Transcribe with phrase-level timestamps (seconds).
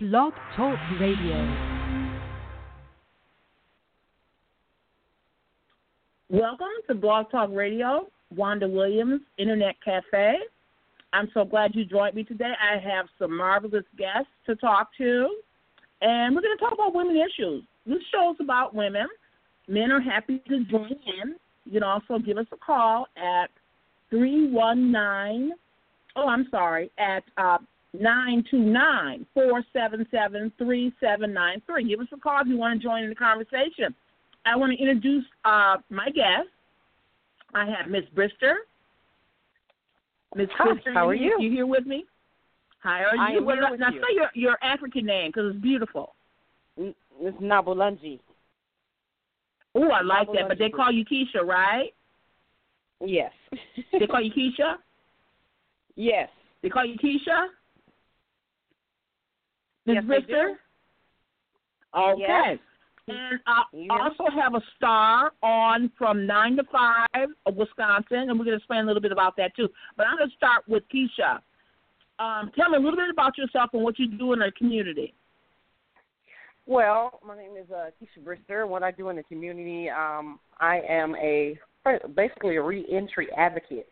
[0.00, 1.34] Blog Talk Radio.
[6.30, 8.06] Welcome to Blog Talk Radio,
[8.36, 10.36] Wanda Williams Internet Cafe.
[11.12, 12.52] I'm so glad you joined me today.
[12.62, 15.34] I have some marvelous guests to talk to,
[16.00, 17.64] and we're going to talk about women issues.
[17.84, 19.08] This show is about women.
[19.66, 21.34] Men are happy to join in.
[21.64, 23.50] You can also give us a call at
[24.10, 25.54] 319,
[26.14, 27.58] oh, I'm sorry, at uh,
[27.94, 31.88] 929 477 3793.
[31.88, 33.94] Give us a call if you want to join in the conversation.
[34.44, 36.48] I want to introduce uh, my guest.
[37.54, 38.54] I have Miss Brister.
[40.36, 41.50] Miss Brister, how are you, you?
[41.50, 42.04] Here with me?
[42.82, 43.38] Hi, are I you?
[43.38, 44.00] am Well, now now you.
[44.00, 46.14] say your your African name because it's beautiful.
[46.76, 46.96] It's
[47.42, 48.20] Nabulunji.
[49.74, 50.48] Oh, I like that.
[50.48, 51.92] But they call you Keisha, right?
[53.04, 53.32] Yes.
[53.98, 54.74] They call you Keisha.
[55.96, 56.28] yes.
[56.62, 57.46] They call you Keisha.
[59.88, 60.32] Miss Yes, they do.
[60.34, 60.54] Brister.
[61.94, 62.20] Okay.
[62.20, 62.58] Yes.
[63.08, 63.90] And I Yes.
[63.90, 67.06] also have a star on from 9 to 5
[67.46, 69.68] of Wisconsin, and we're going to explain a little bit about that too.
[69.96, 71.40] But I'm going to start with Keisha.
[72.18, 75.14] Um, tell me a little bit about yourself and what you do in the community.
[76.66, 78.68] Well, my name is uh, Keisha Brister.
[78.68, 81.58] What I do in the community, um, I am a
[82.14, 83.88] basically a reentry advocate.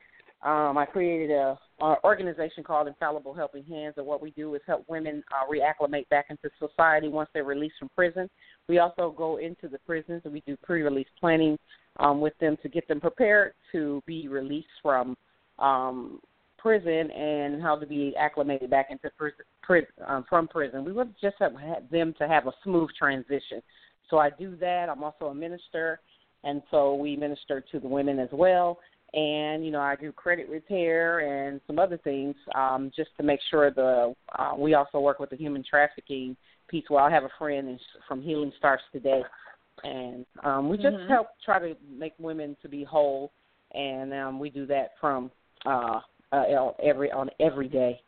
[0.47, 4.61] Um, I created a, a organization called Infallible Helping Hands, and what we do is
[4.65, 8.31] help women uh, reacclimate back into society once they're released from prison.
[8.69, 11.59] We also go into the prisons and we do pre-release planning
[11.99, 15.17] um, with them to get them prepared to be released from
[15.59, 16.21] um,
[16.59, 20.85] prison and how to be acclimated back into prison, prison um, from prison.
[20.85, 21.55] We would just have
[21.91, 23.61] them to have a smooth transition.
[24.09, 24.89] So I do that.
[24.89, 25.99] I'm also a minister,
[26.45, 28.79] and so we minister to the women as well.
[29.17, 33.41] And you know, I do credit repair and some other things um, just to make
[33.51, 34.15] sure the.
[34.39, 36.37] Uh, we also work with the human trafficking
[36.69, 36.85] piece.
[36.91, 39.23] Well, I have a friend from Healing Starts Today,
[39.85, 41.09] and um, we just Mhm.
[41.09, 43.33] help try to make women to be whole,
[43.73, 45.31] and um, we do that from
[45.65, 46.01] uh,
[46.33, 47.99] uh, every on every day.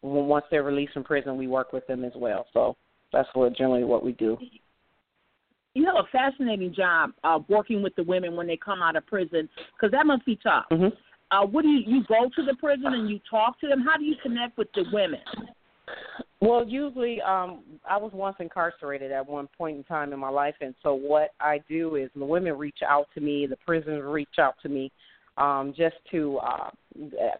[0.00, 2.46] Once they're released from prison, we work with them as well.
[2.54, 2.74] So
[3.12, 4.38] that's what generally what we do.
[5.74, 9.06] You have a fascinating job uh, working with the women when they come out of
[9.06, 10.64] prison because that must be tough.
[10.70, 10.88] hmm
[11.30, 13.80] Uh, what do you you go to the prison and you talk to them?
[13.80, 15.20] How do you connect with the women?
[16.40, 20.54] Well, usually, um, I was once incarcerated at one point in time in my life,
[20.60, 24.38] and so what I do is the women reach out to me, the prisons reach
[24.38, 24.92] out to me,
[25.38, 26.70] um, just to uh,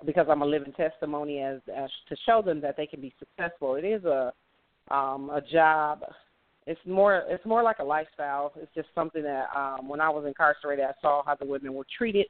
[0.05, 3.75] because I'm a living testimony as, as to show them that they can be successful.
[3.75, 4.33] It is a
[4.91, 6.05] um, a job.
[6.67, 8.53] It's more it's more like a lifestyle.
[8.57, 11.87] It's just something that um, when I was incarcerated, I saw how the women were
[11.97, 12.27] treated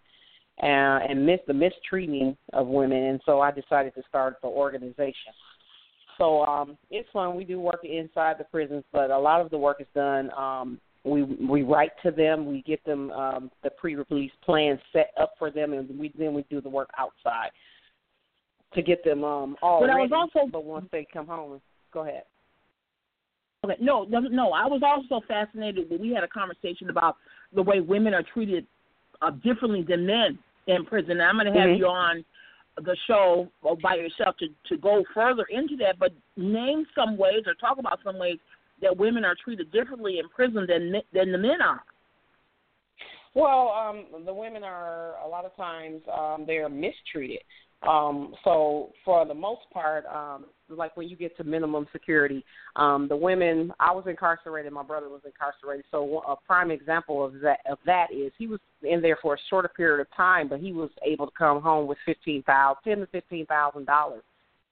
[0.62, 0.67] uh,
[1.09, 5.33] and miss the mistreating of women, and so I decided to start the organization.
[6.19, 7.37] So um, it's fun.
[7.37, 10.31] We do work inside the prisons, but a lot of the work is done.
[10.33, 12.47] Um, we we write to them.
[12.47, 16.44] We get them um, the pre-release plan set up for them, and we then we
[16.50, 17.50] do the work outside
[18.75, 20.11] to get them um, all But I ready.
[20.11, 21.61] was also- but once they come home,
[21.93, 22.25] go ahead.
[23.64, 24.52] Okay, no, no, no.
[24.52, 27.16] I was also fascinated when we had a conversation about
[27.54, 28.66] the way women are treated
[29.22, 31.20] uh, differently than men in prison.
[31.20, 31.78] I'm going to have Mhm.
[31.78, 32.25] you on
[32.76, 35.98] the show uh, by yourself to to go further into that.
[35.98, 38.38] But name some ways or talk about some ways
[38.82, 41.82] that women are treated differently in prison than than the men are.
[43.34, 47.42] Well, um, the women are a lot of times um, they are mistreated.
[47.89, 52.45] Um, so for the most part, um, like when you get to minimum security,
[52.77, 53.72] um, the women.
[53.81, 54.72] I was incarcerated.
[54.72, 55.84] My brother was incarcerated.
[55.91, 59.39] So a prime example of that of that is he was in there for a
[59.50, 62.99] shorter period of time, but he was able to come home with fifteen thousand, ten
[62.99, 64.23] to fifteen thousand dollars.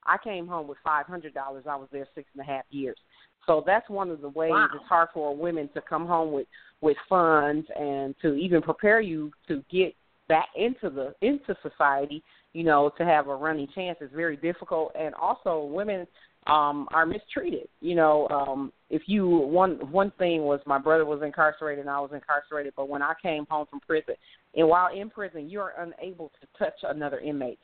[0.05, 1.65] I came home with five hundred dollars.
[1.69, 2.97] I was there six and a half years.
[3.45, 4.69] So that's one of the ways Wow.
[4.73, 6.47] it's hard for women to come home with
[6.81, 9.93] with funds and to even prepare you to get
[10.27, 12.23] back into the into society
[12.53, 14.91] you know to have a running chance is very difficult.
[14.97, 16.07] And also women
[16.47, 17.67] um are mistreated.
[17.81, 21.99] You know um if you one one thing was my brother was incarcerated and I
[21.99, 24.15] was incarcerated but when I came home from prison
[24.55, 27.59] and while in prison you're unable to touch another inmate.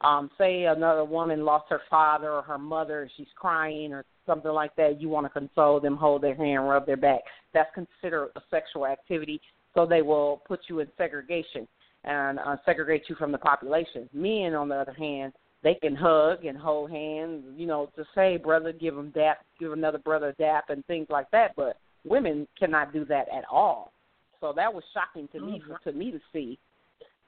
[0.00, 4.74] Um say another woman lost her father or her mother she's crying or something like
[4.76, 7.20] that you want to console them hold their hand rub their back.
[7.54, 9.40] That's considered a sexual activity
[9.74, 11.68] so they will put you in segregation
[12.08, 14.08] and uh, segregate you from the population.
[14.12, 15.32] Men on the other hand
[15.62, 19.72] they can hug and hold hands you know to say brother give them dap give
[19.72, 23.92] another brother dap and things like that but women cannot do that at all.
[24.40, 26.58] So that was shocking to me Oh, for, to me to see.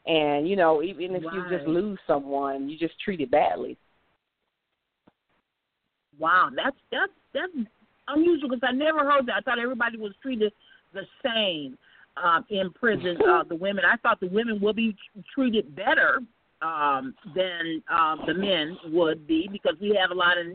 [0.07, 3.77] And you know even if you just lose someone you just treat it badly.
[6.19, 7.69] Wow, that's that's that's
[8.09, 9.35] unusual because I never heard that.
[9.37, 10.53] I thought everybody was treated
[10.93, 11.77] the same
[12.23, 13.17] um, in prison.
[13.27, 14.97] Uh, the women, I thought the women would be
[15.35, 16.21] treated better
[16.63, 20.47] um, than um, the men would be because we have a lot of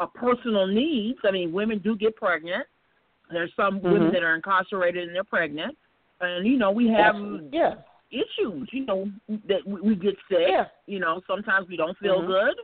[0.00, 1.18] uh, personal needs.
[1.24, 2.66] I mean, women do get pregnant.
[3.30, 3.92] There's some mm-hmm.
[3.92, 5.76] women that are incarcerated and they're pregnant,
[6.20, 7.14] and you know we have
[7.50, 7.74] yeah.
[8.10, 8.68] issues.
[8.72, 9.10] You know
[9.48, 10.48] that we, we get sick.
[10.48, 10.64] Yeah.
[10.86, 12.30] You know sometimes we don't feel mm-hmm.
[12.30, 12.54] good.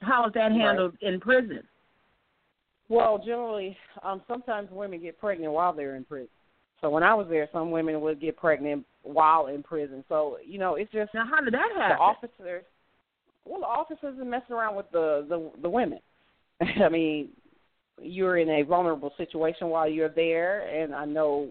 [0.00, 1.14] How is that handled right.
[1.14, 1.62] in prison?
[2.88, 6.28] Well, generally, um, sometimes women get pregnant while they're in prison.
[6.80, 10.04] So when I was there, some women would get pregnant while in prison.
[10.08, 11.96] So you know, it's just now how did that happen?
[11.96, 12.64] The officers,
[13.44, 16.00] well, the officers are messing around with the the, the women.
[16.60, 17.30] I mean,
[18.00, 21.50] you're in a vulnerable situation while you're there, and I know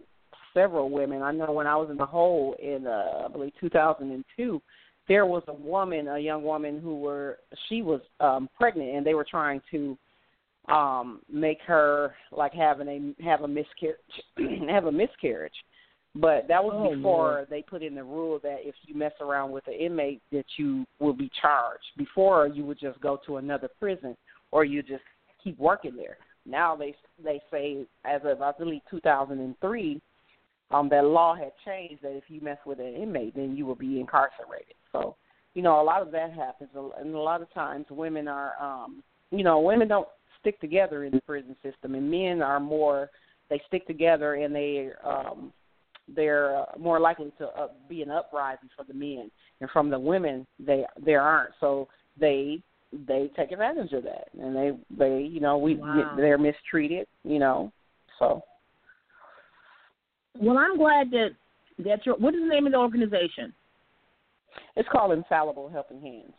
[0.54, 1.22] several women.
[1.22, 4.62] I know when I was in the hole in uh, I believe 2002,
[5.08, 9.14] there was a woman, a young woman who were she was um pregnant, and they
[9.14, 9.98] were trying to
[10.68, 13.98] um make her like having a have a miscarriage
[14.70, 15.54] have a miscarriage.
[16.16, 17.48] But that was oh, before Lord.
[17.50, 20.84] they put in the rule that if you mess around with an inmate that you
[21.00, 21.84] will be charged.
[21.96, 24.18] Before you would just go to another prison
[24.52, 25.04] or you just
[25.44, 26.18] keep working there.
[26.46, 30.02] Now they they say as of i believe 2003
[30.72, 33.76] um that law had changed that if you mess with an inmate then you will
[33.76, 34.76] be incarcerated.
[34.92, 35.16] So
[35.54, 36.70] you know a lot of that happens.
[36.74, 40.08] And a lot of times women are um you know women don't
[40.48, 43.10] stick together in the prison system, and men are more
[43.50, 45.52] they stick together and they um
[46.16, 49.30] they're uh, more likely to uh, be an uprising for the men,
[49.60, 51.52] and from the women they there aren't.
[51.60, 52.62] So they
[53.08, 56.14] they take advantage of that, and they they you know we wow.
[56.16, 57.72] they're mistreated, you know.
[58.20, 58.42] So.
[60.40, 61.30] Well, I'm glad that
[61.80, 63.54] that your what is the name of the organization?
[64.78, 66.34] It's called Infallible Helping Hands.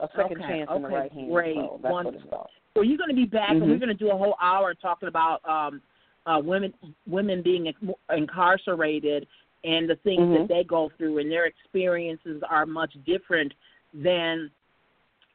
[0.00, 1.30] A second okay, chance okay, in the right hand.
[1.30, 1.56] Great.
[1.56, 2.20] So that's Wonderful.
[2.20, 2.48] what it's called.
[2.80, 3.62] So you're going to be back, mm-hmm.
[3.62, 5.82] and we're going to do a whole hour talking about um,
[6.24, 6.72] uh, women
[7.06, 7.70] women being
[8.10, 9.26] incarcerated
[9.64, 10.34] and the things mm-hmm.
[10.34, 13.52] that they go through, and their experiences are much different
[13.92, 14.50] than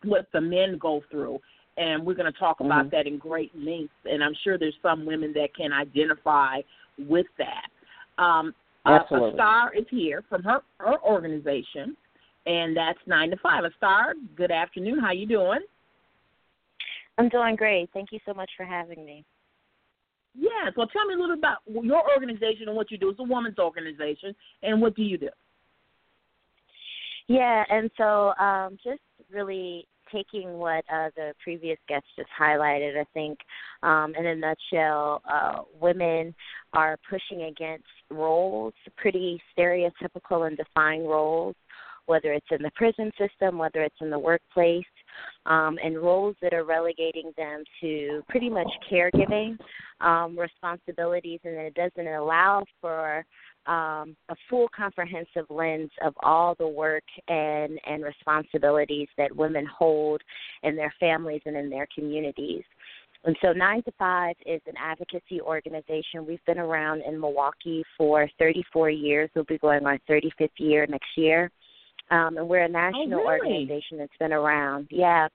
[0.06, 1.38] what the men go through.
[1.78, 2.72] And we're going to talk mm-hmm.
[2.72, 3.94] about that in great length.
[4.06, 6.62] And I'm sure there's some women that can identify
[6.98, 8.24] with that.
[8.24, 8.56] Um,
[8.88, 9.30] Absolutely.
[9.30, 11.96] A, a star is here from her her organization,
[12.48, 13.66] and that's nine to five.
[13.66, 14.98] A star, good afternoon.
[14.98, 15.60] How you doing?
[17.18, 17.90] I'm doing great.
[17.94, 19.24] Thank you so much for having me.
[20.34, 20.74] Yes.
[20.76, 23.10] Well, tell me a little bit about your organization and what you do.
[23.10, 25.30] It's a woman's organization, and what do you do?
[27.28, 29.02] Yeah, and so um, just
[29.32, 33.40] really taking what uh, the previous guest just highlighted, I think,
[33.82, 36.36] um, in a nutshell, uh, women
[36.74, 41.56] are pushing against roles, pretty stereotypical and defined roles,
[42.06, 44.84] whether it's in the prison system, whether it's in the workplace,
[45.46, 49.58] um, and roles that are relegating them to pretty much caregiving
[50.02, 53.26] um, responsibilities, and it doesn't allow for
[53.68, 60.22] um, a full comprehensive lens of all the work and, and responsibilities that women hold
[60.64, 62.64] in their families and in their communities.
[63.24, 66.28] And so, Nine to Five is an advocacy organization.
[66.28, 69.32] We've been around in Milwaukee for 34 years.
[69.34, 71.50] We'll be going our 35th year next year.
[72.12, 73.42] Um, and we're a national oh, really?
[73.42, 75.28] organization that's been around, yeah,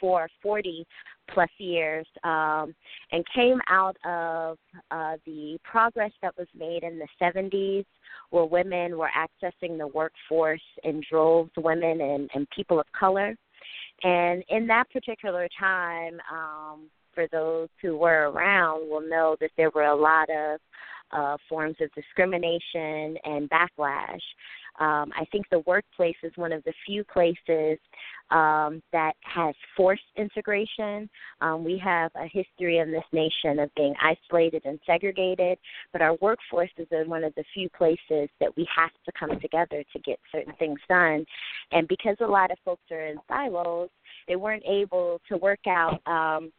[0.00, 0.86] for 40
[1.32, 2.74] plus years, um,
[3.12, 4.56] and came out of
[4.90, 7.84] uh, the progress that was made in the 70s,
[8.30, 13.36] where women were accessing the workforce in droves, women and, and people of color.
[14.04, 19.70] And in that particular time, um, for those who were around, will know that there
[19.74, 20.60] were a lot of
[21.10, 24.20] uh, forms of discrimination and backlash.
[24.78, 27.78] Um, I think the workplace is one of the few places
[28.30, 31.08] um, that has forced integration.
[31.40, 35.58] Um, we have a history in this nation of being isolated and segregated,
[35.92, 39.82] but our workforce is one of the few places that we have to come together
[39.92, 41.24] to get certain things done.
[41.72, 43.88] And because a lot of folks are in silos,
[44.26, 46.00] they weren't able to work out.
[46.06, 46.52] Um,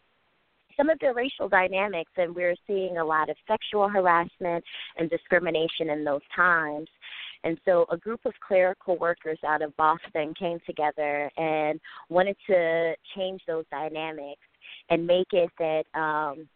[0.79, 4.63] some of the racial dynamics, and we're seeing a lot of sexual harassment
[4.97, 6.87] and discrimination in those times.
[7.43, 11.79] And so a group of clerical workers out of Boston came together and
[12.09, 14.41] wanted to change those dynamics
[14.89, 16.47] and make it that um,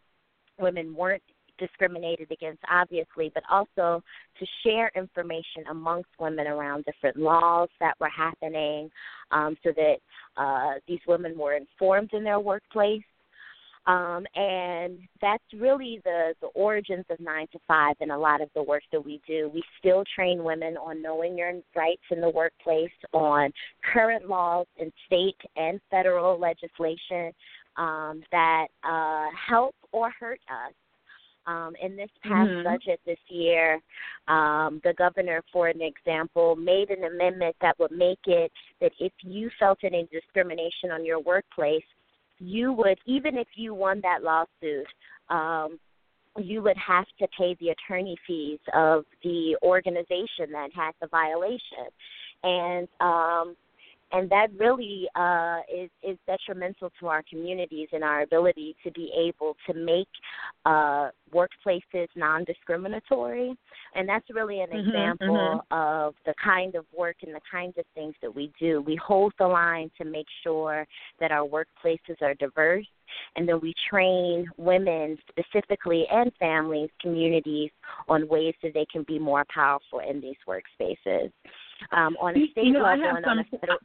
[0.58, 1.22] women weren't
[1.58, 4.02] discriminated against, obviously, but also
[4.38, 8.90] to share information amongst women around different laws that were happening
[9.30, 9.96] um, so that
[10.36, 13.02] uh, these women were informed in their workplace
[13.86, 18.48] um, and that's really the, the origins of 9 to 5 and a lot of
[18.54, 19.50] the work that we do.
[19.52, 23.52] We still train women on knowing your rights in the workplace, on
[23.92, 27.32] current laws in state and federal legislation.
[27.76, 30.72] um, that uh, help or hurt us.
[31.46, 32.64] Um, in this past Mhm.
[32.64, 33.82] budget this year,
[34.28, 38.50] um, the governor, for an example, made an amendment that would make it
[38.80, 41.84] that if you felt any discrimination on your workplace,
[42.38, 44.86] you would, even if you won that lawsuit,
[45.28, 45.78] um,
[46.36, 51.86] you would have to pay the attorney fees of the organization that had the violation,
[52.42, 53.56] and um,
[54.12, 59.10] and that really uh, is is detrimental to our communities and our ability to be
[59.16, 60.08] able to make
[60.64, 63.56] uh, workplaces non-discriminatory.
[63.94, 67.84] And that's really an Mhm, example of the kind of work and the kinds of
[67.94, 68.80] things that we do.
[68.82, 70.86] We hold the line to make sure
[71.20, 72.86] that our workplaces are diverse,
[73.36, 77.70] and then we train women specifically and families, communities
[78.08, 81.32] on ways that they can be more powerful in these workspaces.
[81.92, 83.78] Um, on a state you know, level and on a federal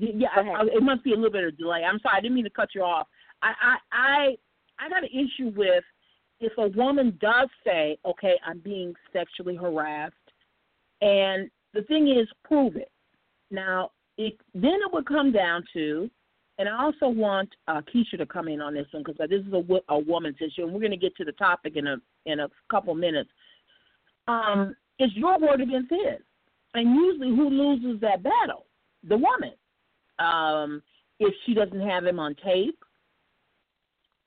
[0.00, 1.84] Yeah, I, I, it must be a little bit of delay.
[1.84, 3.06] I'm sorry, I didn't mean to cut you off.
[3.42, 4.36] I, I, I,
[4.78, 5.84] I got an issue with
[6.40, 10.14] if a woman does say, "Okay, I'm being sexually harassed,"
[11.02, 12.90] and the thing is, prove it.
[13.50, 16.10] Now, it, then it would come down to,
[16.58, 19.52] and I also want uh, Keisha to come in on this one because this is
[19.52, 22.40] a, a woman's issue, and we're going to get to the topic in a in
[22.40, 23.30] a couple minutes.
[24.28, 26.20] Um, it's your word against his,
[26.74, 28.66] and usually, who loses that battle?
[29.08, 29.52] The woman
[30.20, 30.82] um,
[31.18, 32.78] if she doesn't have him on tape,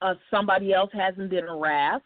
[0.01, 2.03] uh, somebody else hasn't been harassed.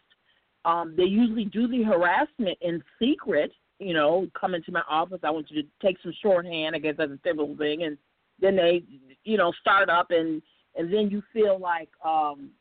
[0.66, 3.52] Um, they usually do the harassment in secret.
[3.80, 5.20] You know, come into my office.
[5.24, 6.76] I want you to take some shorthand.
[6.76, 7.98] I guess that's a typical thing, and
[8.40, 8.84] then they,
[9.24, 10.42] you know, start up, and
[10.76, 12.52] and then you feel like um,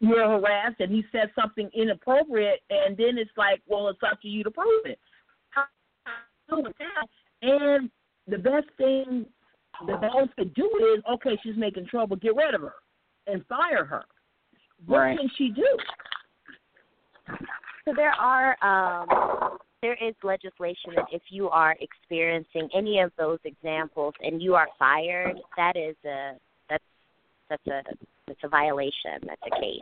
[0.00, 4.28] you're harassed, and he said something inappropriate, and then it's like, well, it's up to
[4.28, 4.98] you to prove it.
[7.42, 7.90] And
[8.26, 9.26] the best thing
[9.86, 12.74] the boss could do is, okay, she's making trouble, get rid of her
[13.26, 14.04] and fire her.
[14.86, 15.18] What Right.
[15.18, 15.78] can she do?
[17.84, 23.38] So there are um, there is legislation that if you are experiencing any of those
[23.44, 26.32] examples and you are fired, that is a
[26.68, 26.84] that's
[27.48, 27.82] that's a
[28.26, 29.20] that's a violation.
[29.24, 29.80] That's a case.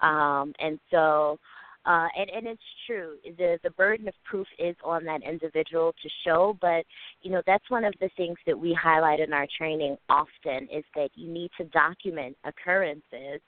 [0.00, 1.38] Um, and so
[1.86, 3.16] uh, and, and it's true.
[3.24, 6.84] The the burden of proof is on that individual to show, but
[7.22, 10.84] you know that's one of the things that we highlight in our training often is
[10.94, 13.40] that you need to document occurrences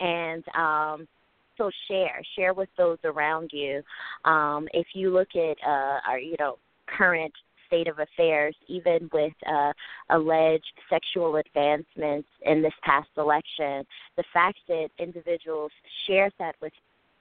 [0.00, 1.08] and um,
[1.58, 3.82] also share share with those around you
[4.24, 7.32] um, if you look at uh, our you know current
[7.66, 9.72] state of affairs even with uh,
[10.10, 13.84] alleged sexual advancements in this past election
[14.16, 15.70] the fact that individuals
[16.06, 16.72] share that with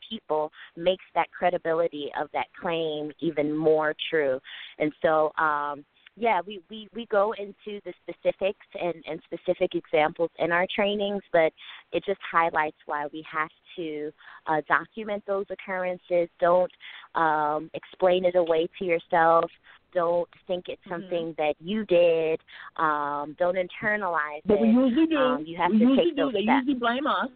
[0.10, 4.40] people makes that credibility of that claim even more true
[4.80, 5.84] and so um,
[6.20, 11.22] yeah, we, we, we go into the specifics and, and specific examples in our trainings,
[11.32, 11.54] but
[11.92, 14.12] it just highlights why we have to
[14.48, 16.28] uh, document those occurrences.
[16.40, 16.72] Don't
[17.14, 19.46] um, explain it away to yourself.
[19.94, 21.02] Don't think it's Mm-hmm.
[21.02, 22.40] something that you did.
[22.78, 24.62] Um, don't internalize But it.
[24.62, 25.18] we usually do.
[25.18, 26.22] Um, you have we to usually take do.
[26.24, 26.66] those They steps.
[26.66, 27.30] usually blame us.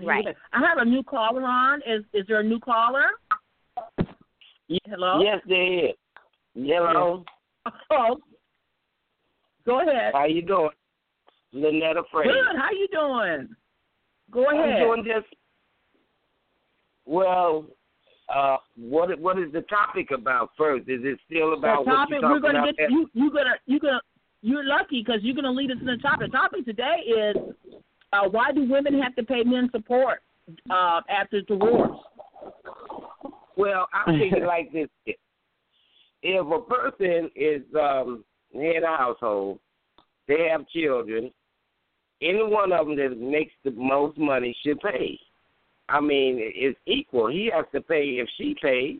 [0.00, 0.24] Right.
[0.52, 1.80] I have a new caller on.
[1.86, 3.06] Is is there a new caller?
[4.68, 5.20] Ye- Hello.
[5.22, 5.94] Yes, there is.
[6.54, 7.24] Hello.
[7.90, 8.18] Oh.
[9.64, 10.12] Go ahead.
[10.14, 10.70] How you doing?
[11.54, 12.32] Lynetta Fraser.
[12.32, 12.56] Good.
[12.56, 13.48] How you doing?
[14.32, 14.60] Go ahead.
[14.60, 14.80] I'm ahead.
[14.80, 15.26] doing just
[17.06, 17.66] well.
[18.34, 20.88] Uh, what what is the topic about first?
[20.88, 22.76] Is it still about the what topic you're talking we're gonna about?
[22.76, 24.00] get you you're gonna you're gonna
[24.40, 26.32] you're lucky because you're gonna lead us in the topic.
[26.32, 27.36] The topic today is
[28.12, 30.22] uh, why do women have to pay men support
[30.70, 31.98] uh, after divorce?
[33.56, 34.88] Well, I think it like this:
[36.22, 39.58] if a person is um, head of household,
[40.28, 41.30] they have children.
[42.20, 45.18] Any one of them that makes the most money should pay.
[45.88, 47.26] I mean, it's equal.
[47.28, 48.98] He has to pay if she pays.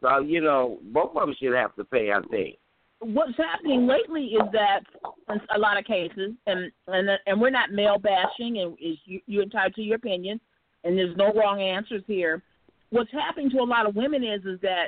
[0.00, 2.10] So you know, both of them should have to pay.
[2.10, 2.56] I think.
[3.04, 4.80] What's happening lately is that
[5.28, 9.20] in a lot of cases, and and and we're not male bashing, and is you,
[9.26, 10.40] you're entitled to your opinion,
[10.84, 12.42] and there's no wrong answers here.
[12.88, 14.86] What's happening to a lot of women is is that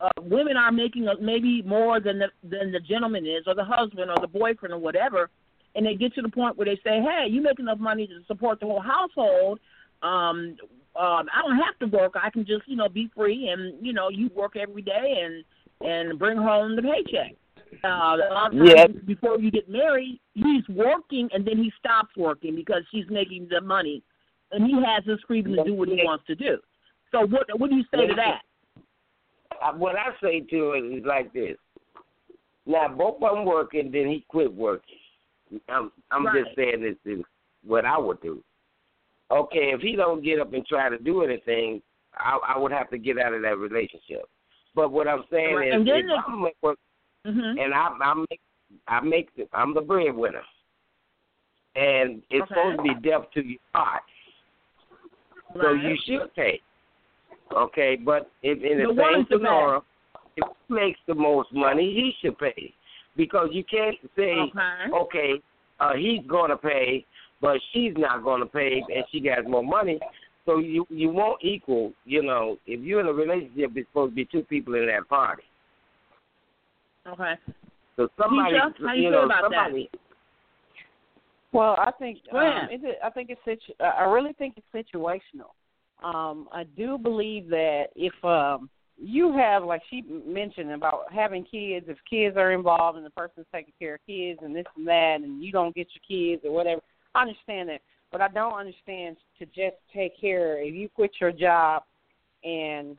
[0.00, 3.64] uh, women are making a, maybe more than the than the gentleman is, or the
[3.64, 5.30] husband, or the boyfriend, or whatever,
[5.74, 8.20] and they get to the point where they say, "Hey, you make enough money to
[8.26, 9.58] support the whole household.
[10.02, 10.58] Um,
[10.96, 12.12] um, I don't have to work.
[12.20, 15.44] I can just, you know, be free, and you know, you work every day and
[15.80, 17.34] and bring home the paycheck."
[17.84, 18.86] Uh, a lot of times Yeah.
[19.04, 23.60] before you get married, he's working and then he stops working because she's making the
[23.60, 24.02] money,
[24.52, 26.58] and he has his freedom to do what he wants to do.
[27.12, 28.42] So what what do you say to that?
[29.76, 31.56] What I say to it is like this.
[32.66, 34.98] Now both of them working, then he quit working.
[35.68, 36.44] I'm I'm Right.
[36.44, 37.24] just saying this is
[37.64, 38.42] what I would do.
[39.30, 41.82] Okay, if he don't get up and try to do anything,
[42.14, 44.26] I, I would have to get out of that relationship.
[44.74, 46.78] But what I'm saying Right, is, and then the- work
[47.26, 47.58] Mhm.
[47.62, 48.40] and I, I make,
[48.86, 50.44] I make, the, I'm the breadwinner,
[51.74, 52.54] and it's Okay.
[52.54, 54.02] supposed to be death to your heart,
[55.60, 56.60] so you should pay.
[57.52, 59.84] Okay, but if in the, The same scenario,
[60.36, 62.74] if he makes the most money, he should pay,
[63.16, 64.90] because you can't say, Okay.
[64.92, 65.42] okay,
[65.80, 67.04] uh, he's going to pay,
[67.40, 69.98] but she's not going to pay, and she got more money.
[70.48, 71.92] So you you won't equal.
[72.06, 75.06] You know, if you're in a relationship, it's supposed to be two people in that
[75.06, 75.42] party.
[77.06, 77.34] Okay.
[77.96, 79.66] So somebody, Keisha, how you you feel know, about that?
[79.66, 79.90] somebody.
[81.52, 85.52] Well, I think um, it, I think it's situ- I really think it's situational.
[86.02, 91.84] Um, I do believe that if um, you have, like she mentioned about having kids,
[91.90, 95.18] if kids are involved and the person's taking care of kids and this and that,
[95.22, 96.80] and you don't get your kids or whatever,
[97.14, 97.82] I understand that.
[98.10, 100.62] But I don't understand to just take care.
[100.62, 101.82] If you quit your job
[102.44, 102.96] and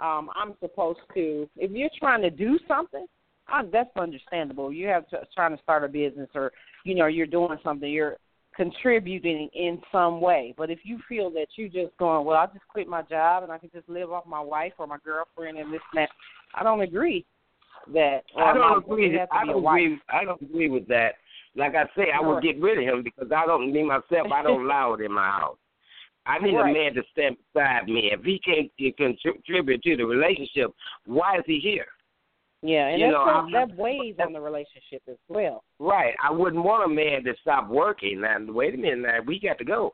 [0.00, 3.06] um, I'm supposed to, if you're trying to do something,
[3.48, 4.72] I, that's understandable.
[4.72, 6.52] You have to trying to start a business or
[6.84, 8.16] you know you're doing something you're
[8.56, 12.66] contributing in some way but if you feel that you're just going well i just
[12.68, 15.74] quit my job and i can just live off my wife or my girlfriend and
[15.74, 16.08] this and that
[16.54, 17.26] i don't agree
[17.92, 19.06] that I don't my- agree.
[19.14, 19.98] it has to I don't agree.
[20.08, 21.16] I don't agree with that.
[21.56, 24.32] Like I say, I would get rid of him because I don't me myself.
[24.34, 25.56] I don't allow it in my house.
[26.26, 28.10] I need a man to stand beside me.
[28.12, 30.70] If he can't contribute to the relationship,
[31.06, 31.86] why is he here?
[32.66, 36.14] yeah and you that, know, that, I'm- that weighs on the relationship as well Right.
[36.26, 38.22] I wouldn't want a man to stop working.
[38.22, 39.00] Now, wait a minute.
[39.00, 39.92] Now we got to go.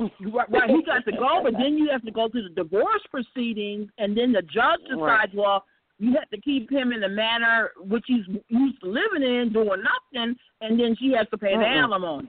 [0.00, 3.02] Right, right, he got to go, but then you have to go through the divorce
[3.10, 5.34] proceedings, and then the judge decides, Right.
[5.34, 5.64] well,
[5.98, 9.82] you have to keep him in the manner which he's used to living in, doing
[9.82, 12.28] nothing, and then she has to pay the alimony.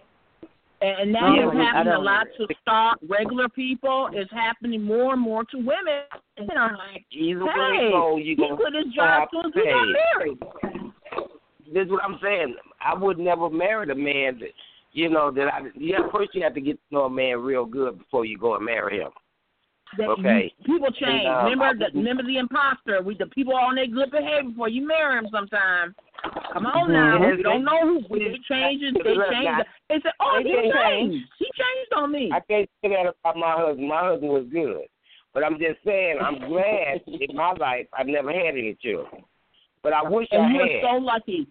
[0.82, 4.10] And, that is happening a lot to stock regular people.
[4.14, 6.04] It's happening more and more to women.
[6.38, 9.88] And they're like, Either hey, go, you he quit his job soon as we got
[10.16, 10.38] married.
[11.74, 12.56] This is what I'm saying.
[12.82, 14.50] I would never marry a man that
[14.92, 15.62] you know that I.
[15.76, 18.56] Yeah, first you have to get to know a man real good before you go
[18.56, 19.10] and marry him.
[19.98, 20.52] That Okay.
[20.58, 21.26] you- people change.
[21.26, 23.02] And, um, remember the remember the imposter.
[23.02, 25.30] We the people on their good behavior before you marry them.
[25.32, 25.96] Sometimes.
[26.52, 27.22] Come on now.
[27.22, 28.94] Yes, We don't know who they- they changes.
[28.94, 29.66] they- change.
[29.90, 30.74] They say, "Oh, they he change.
[30.74, 31.28] changed.
[31.38, 33.88] He changed on me." I can't say that about my husband.
[33.88, 34.88] My husband was good,
[35.34, 39.24] but I'm just saying I'm glad in my life I've never had any children.
[39.84, 41.48] But I wish and you I are so lucky.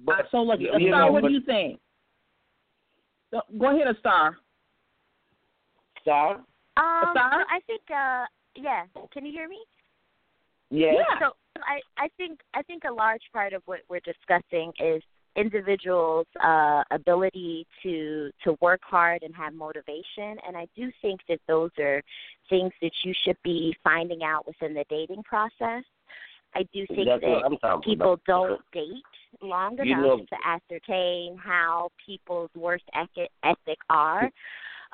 [0.00, 0.64] but I'm so lucky.
[0.64, 1.80] you Star, know, what but, do you think?
[3.30, 4.36] Go- Go ahead, Star.
[6.00, 6.40] Star?
[6.76, 8.24] Um, so I think, uh,
[8.56, 8.84] yeah.
[9.12, 9.58] Can you hear me?
[10.70, 10.94] Yes.
[10.98, 11.18] Yeah.
[11.20, 11.32] So
[11.66, 15.02] I, I think I think a large part of what we're discussing is
[15.36, 21.40] individuals' uh, ability to to work hard and have motivation, and I do think that
[21.46, 22.02] those are
[22.48, 25.84] things that you should be finding out within the dating process.
[26.54, 28.26] I do think That's that what I'm talking people about.
[28.26, 29.02] don't date
[29.42, 34.30] long You enough know- to ascertain how people's worst ethic, ethic are.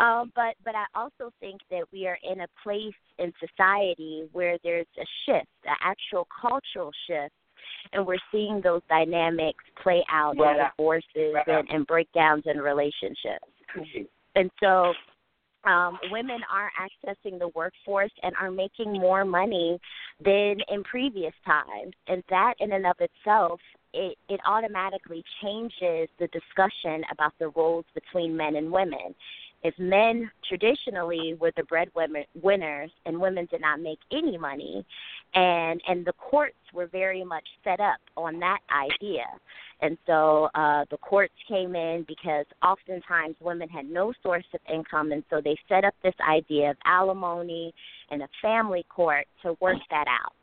[0.01, 4.57] Um, but but I also think that we are in a place in society where
[4.63, 7.35] there's a shift, an actual cultural shift,
[7.93, 11.49] and we're seeing those dynamics play out in divorces Right.
[11.49, 13.45] and, and breakdowns in relationships.
[14.37, 14.93] And so
[15.65, 19.79] um, women are accessing the workforce and are making more money
[20.25, 21.93] than in previous times.
[22.07, 23.61] And that in and of itself,
[23.93, 29.15] it, it automatically changes the discussion about the roles between men and women.
[29.65, 34.85] If men traditionally were the breadwinner winners and women did not make any money,
[35.35, 39.27] and and the courts were very much set up on that idea,
[39.81, 45.11] and so uh, the courts came in because oftentimes women had no source of income,
[45.11, 47.75] and so they set up this idea of alimony
[48.11, 50.35] and a family court to work that out.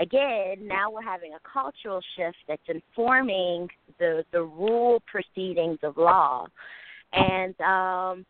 [0.00, 3.68] Again, now we're having a cultural shift that's informing
[4.00, 6.48] the the rule proceedings of law,
[7.12, 8.26] and um,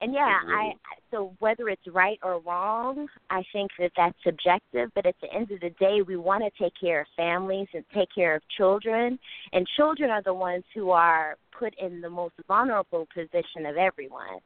[0.00, 0.72] and yeah, I
[1.10, 4.90] so whether it's right or wrong, I think that that's subjective.
[4.94, 7.84] But at the end of the day, we want to take care of families and
[7.94, 9.18] take care of children,
[9.52, 14.38] and children are the ones who are put in the most vulnerable position of everyone.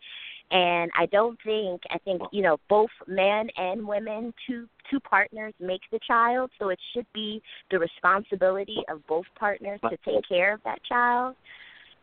[0.53, 5.55] And I don't think I think you know both men and women, two two partners
[5.59, 10.55] make the child, so it should be the responsibility of both partners to take care
[10.55, 11.35] of that child.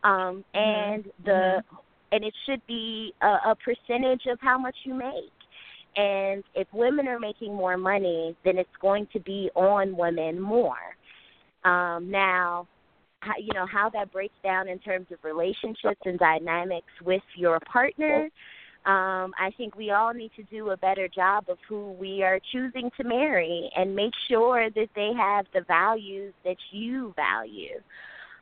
[0.04, 1.62] Um, and the
[2.12, 5.32] and it should be a, a percentage of how much you make.
[5.96, 10.76] And if women are making more money, then it's going to be on women more.
[11.64, 12.68] Um, now,
[13.20, 17.58] how, you know how that breaks down in terms of relationships and dynamics with your
[17.60, 18.28] partner.
[18.86, 22.38] Um, I think we all need to do a better job of who we are
[22.52, 27.80] choosing to marry and make sure that they have the values that you value.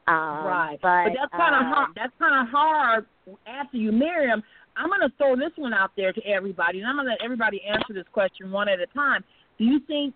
[0.08, 1.90] Um, right, but, but that's kind of um, hard.
[1.96, 3.06] That's kind of hard
[3.46, 4.30] after you marry.
[4.30, 7.22] I'm going to throw this one out there to everybody, and I'm going to let
[7.24, 9.24] everybody answer this question one at a time.
[9.58, 10.14] Do you think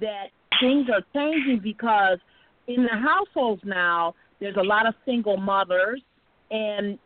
[0.00, 0.26] that
[0.60, 2.18] things are changing because
[2.68, 6.00] in the households now there's a lot of single mothers
[6.50, 6.98] and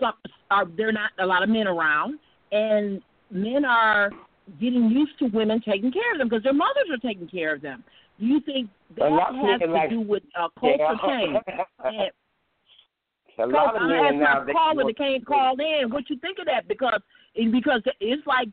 [0.00, 0.12] some
[0.50, 2.18] are there not a lot of men around
[2.52, 4.10] and men are
[4.60, 7.62] getting used to women taking care of them because their mothers are taking care of
[7.62, 7.82] them.
[8.18, 11.36] Do you think that has to like- do with uh, culture change?
[13.38, 15.90] A lot of I'm men now my they caller that can't call in.
[15.90, 16.68] What you think of that?
[16.68, 17.00] Because
[17.34, 18.48] because it's like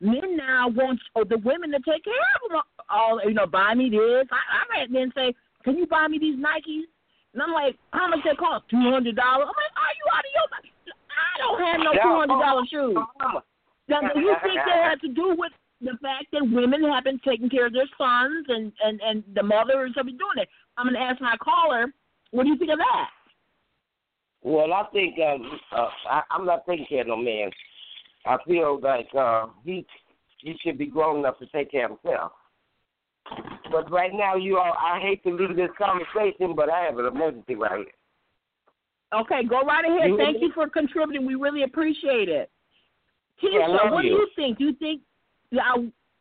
[0.00, 2.62] men now want the women to take care of them.
[2.88, 4.26] All you know, buy me this.
[4.32, 6.88] I, I've had men say, "Can you buy me these Nikes?"
[7.34, 8.64] And I'm like, "How much they cost?
[8.70, 10.72] Two hundred dollars." I'm like, "Are you out of your mind?
[11.12, 12.96] I don't have no two hundred dollar shoes."
[13.88, 17.20] Now, do you think that has to do with the fact that women have been
[17.24, 20.48] taking care of their sons and and and the mothers have been doing it?
[20.76, 21.92] I'm going to ask my caller,
[22.30, 23.10] what do you think of that?
[24.42, 27.50] Well, I think um, uh, I, I'm not taking care of no man.
[28.26, 29.86] I feel like uh, he
[30.38, 32.32] he should be grown enough to take care of himself.
[33.70, 37.06] But right now, you all, I hate to leave this conversation, but I have an
[37.06, 39.20] emergency right here.
[39.20, 40.10] Okay, go right ahead.
[40.10, 41.26] You- Thank you for contributing.
[41.26, 42.50] We really appreciate it.
[43.42, 44.14] Tisha, Yeah, what do you.
[44.14, 44.58] you think?
[44.58, 45.02] Do you think?
[45.52, 45.62] Yeah,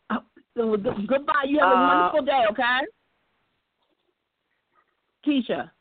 [0.10, 0.20] I, uh,
[1.08, 1.46] goodbye.
[1.48, 2.44] You have a Uh, wonderful day.
[2.52, 2.80] Okay.
[5.26, 5.72] Keisha,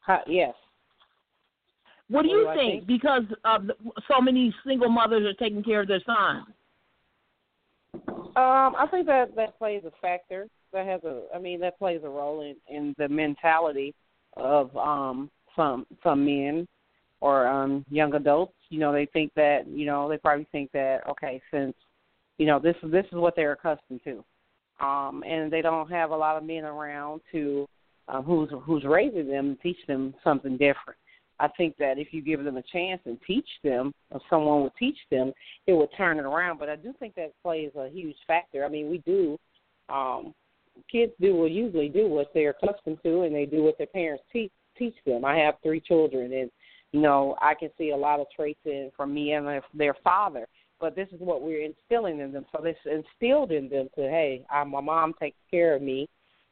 [0.00, 0.54] Hi, yes.
[2.08, 2.72] what do What you do think?
[2.72, 2.86] think?
[2.86, 3.70] Because of
[4.08, 6.46] so many single mothers are taking care of their sons.
[8.36, 10.48] Um, I think that that plays a factor.
[10.72, 13.94] That has a, I mean, that plays a role in in the mentality
[14.36, 16.66] of um some some men
[17.20, 18.54] or um young adults.
[18.70, 21.74] You know, they think that you know they probably think that okay, since
[22.38, 24.24] you know this this is what they're accustomed to,
[24.84, 27.66] um, and they don't have a lot of men around to
[28.08, 30.98] um, who's who's raising them and teach them something different.
[31.40, 34.76] I think that if you give them a chance and teach them, or someone would
[34.78, 35.32] teach them,
[35.66, 36.58] it would turn it around.
[36.58, 38.64] But I do think that plays a huge factor.
[38.64, 39.36] I mean, we do.
[39.88, 40.32] Um,
[40.90, 44.24] kids do will usually do what they're accustomed to, and they do what their parents
[44.32, 45.24] teach teach them.
[45.24, 46.50] I have three children, and
[46.92, 49.94] you know I can see a lot of traits in from me and their, their
[50.02, 50.46] father.
[50.84, 52.44] But this is what we're instilling in them.
[52.52, 56.06] So this instilled in them to, hey, I, my mom takes care of me,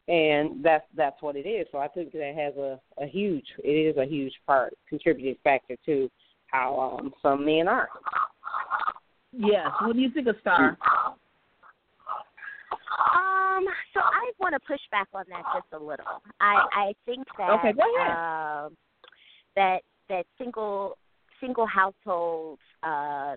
[0.09, 1.67] and that's that's what it is.
[1.71, 5.77] So I think that has a a huge it is a huge part contributing factor
[5.85, 6.11] to
[6.47, 7.91] how um some men are.
[9.33, 9.67] Yes.
[9.83, 10.79] What do you think of Star?
[13.05, 16.23] Um, so I want to push back on that just a little.
[16.41, 18.17] I I think that Okay, go ahead.
[18.17, 18.77] um
[19.57, 20.97] that that single
[21.39, 23.37] single households uh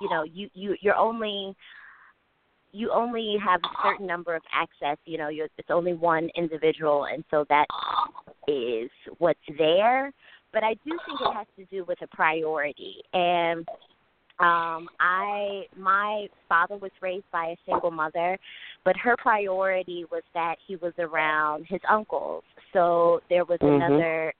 [0.00, 1.54] you know, you you you're only
[2.72, 7.06] you only have a certain number of access, you know, you're, it's only one individual
[7.06, 7.66] and so that
[8.46, 10.12] is what's there,
[10.52, 12.96] but I do think it has to do with a priority.
[13.12, 13.66] And
[14.38, 18.38] um i my father was raised by a single mother
[18.84, 22.42] but her priority was that he was around his uncles.
[22.72, 23.74] So there was Mhm.
[23.76, 24.32] another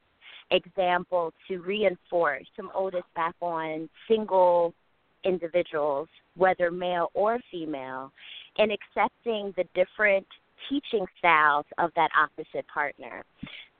[0.50, 2.46] example to reinforce.
[2.56, 4.74] Some onus back on single
[5.24, 8.12] individuals whether male or female
[8.58, 10.26] and accepting the different
[10.68, 13.24] teaching styles of that opposite partner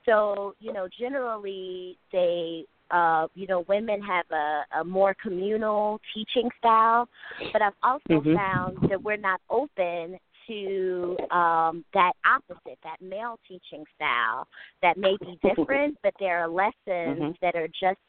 [0.05, 6.49] so you know generally they uh, you know, women have a, a more communal teaching
[6.59, 7.07] style,
[7.53, 8.35] but I've also Mhm.
[8.35, 14.47] found that we're not open to um, that opposite, that male teaching style
[14.81, 17.39] that may be different, but there are lessons Mhm.
[17.39, 17.99] that are just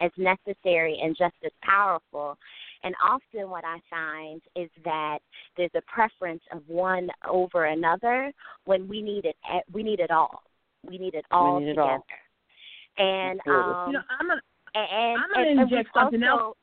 [0.00, 2.36] as necessary and just as powerful.
[2.86, 5.18] And often what I find is that
[5.56, 8.32] there's a preference of one over another
[8.64, 9.34] when we need it
[9.72, 10.44] we need it all.
[10.88, 11.88] We need it all need it together.
[11.88, 12.04] all.
[12.98, 13.72] And Absolutely.
[13.72, 14.40] um You know, I'm gonna
[14.76, 16.56] and, I'm gonna and, and inject we something also,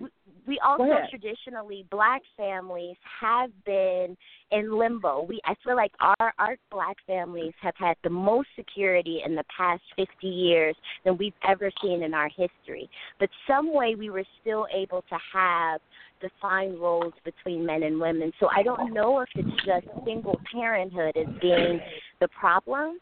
[0.00, 0.07] we-
[0.48, 4.16] We also traditionally black families have been
[4.50, 5.22] in limbo.
[5.28, 9.44] We I feel like our our black families have had the most security in the
[9.54, 12.88] past 50 years than we've ever seen in our history.
[13.20, 15.82] But some way we were still able to have
[16.22, 18.32] defined roles between men and women.
[18.40, 21.78] So I don't know if it's just single parenthood as being
[22.20, 22.98] the problem.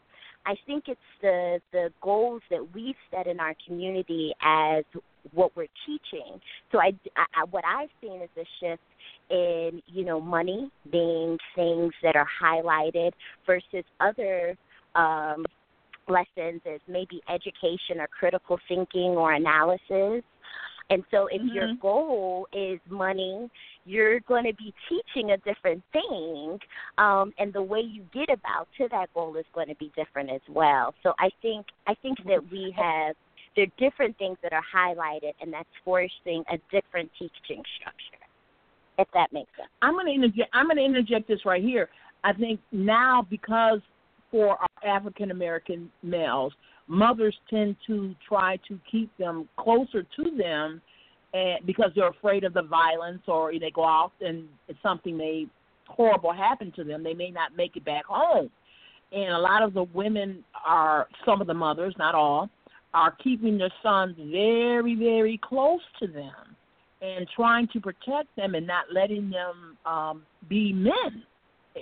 [0.47, 4.85] I think it's the the goals that we've set in our community as
[5.33, 6.39] what we're teaching.
[6.71, 8.81] So I, I what I've seen is a shift
[9.29, 13.11] in you know money being things that are highlighted
[13.45, 14.57] versus other
[14.95, 15.45] um,
[16.07, 20.23] lessons is maybe education or critical thinking or analysis.
[20.89, 21.53] And so, if mm-hmm.
[21.53, 23.49] your goal is money,
[23.87, 26.59] you're going to be teaching a different thing,
[26.97, 30.29] um, and the way you get about to that goal is going to be different
[30.29, 30.93] as well.
[31.03, 33.15] So, I think I think that we have
[33.55, 38.23] there are different things that are highlighted, and that's forcing a different teaching structure.
[38.99, 39.69] If that makes sense.
[39.81, 40.49] I'm going to interject.
[40.53, 41.89] I'm going to interject this right here.
[42.23, 43.79] I think now because
[44.31, 46.53] for our African American males,
[46.87, 50.81] mothers tend to try to keep them closer to them
[51.37, 54.47] and because they're afraid of the violence or they go out and
[54.81, 55.45] something may
[55.87, 58.49] horrible happen to them they may not make it back home.
[59.11, 62.49] And a lot of the women are some of the mothers not all
[62.93, 66.55] are keeping their sons very very close to them
[67.01, 71.23] and trying to protect them and not letting them um be men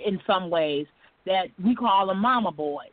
[0.06, 0.86] in some ways
[1.24, 2.88] that we call them mama boys.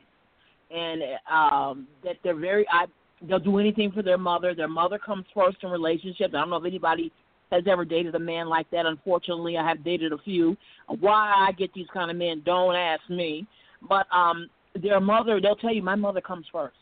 [0.75, 2.85] And um, that they're very I,
[3.27, 4.53] they'll do anything for their mother.
[4.53, 6.33] Their mother comes first in relationships.
[6.35, 7.11] I don't know if anybody
[7.51, 8.85] has ever dated a man like that.
[8.85, 10.57] Unfortunately, I have dated a few.
[10.99, 13.45] Why I get these kind of men, don't ask me.
[13.87, 14.49] But um,
[14.81, 16.75] their mother, they'll tell you, my mother comes first.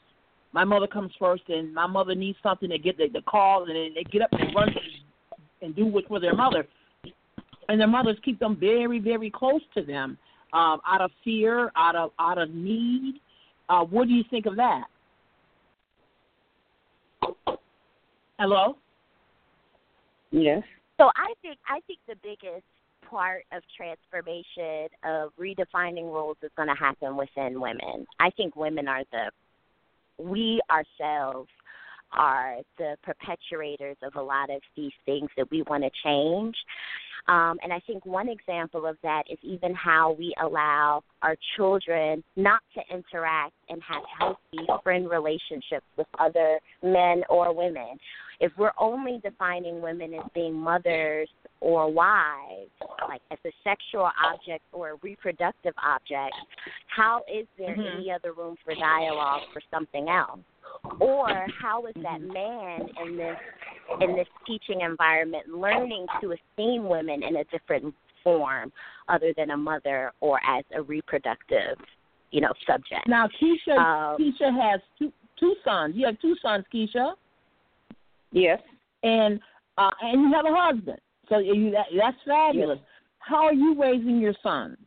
[0.54, 2.70] My mother comes first, and my mother needs something.
[2.70, 4.70] They get the, the call, and then they get up and run
[5.62, 6.68] and do what's for their mother.
[7.70, 10.18] And their mothers keep them very, very close to them,
[10.52, 13.22] um, out of fear, out of out of need,
[13.72, 14.84] uh, what do you think of that?
[18.42, 18.76] Hello.
[20.32, 20.64] Yes.
[20.98, 22.66] So I think I think the biggest
[23.08, 28.08] part of transformation of redefining roles is going to happen within women.
[28.20, 29.30] I think women are the
[30.18, 31.50] we ourselves
[32.14, 36.56] are the perpetuators of a lot of these things that we want to change.
[37.28, 42.24] Um, and I think one example of that is even how we allow our children
[42.36, 47.98] not to interact and have healthy friend relationships with other men or women.
[48.40, 51.30] If we're only defining women as being mothers
[51.60, 52.72] or wives,
[53.08, 56.34] like as a sexual object or a reproductive object,
[56.88, 57.98] how is there mm-hmm.
[58.00, 60.40] any other room for dialogue for something else?
[61.00, 62.34] Or how is that mm-hmm.
[62.34, 63.38] man in this
[64.00, 67.94] in this teaching environment learning to esteem women in a different
[68.24, 68.72] form
[69.10, 71.78] other than a mother or as a reproductive,
[72.32, 73.08] you know, subject.
[73.08, 75.96] Now Keisha um, Keisha has two two sons.
[75.96, 77.14] You have two sons, Keisha.
[78.32, 78.60] Yes.
[79.04, 79.40] And
[79.78, 81.00] uh and you have a husband.
[81.30, 82.80] So you that that's fabulous.
[82.80, 82.88] Yes.
[83.20, 84.78] How are you raising your sons?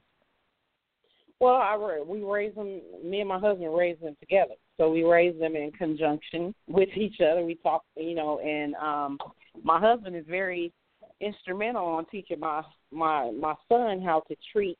[1.40, 2.80] Well, I we raise them.
[3.04, 4.54] Me and my husband raise them together.
[4.76, 7.44] So we raise them in conjunction with each other.
[7.44, 9.18] We talk, you know, and um
[9.62, 10.72] my husband is very
[11.20, 14.78] instrumental on teaching my my my son how to treat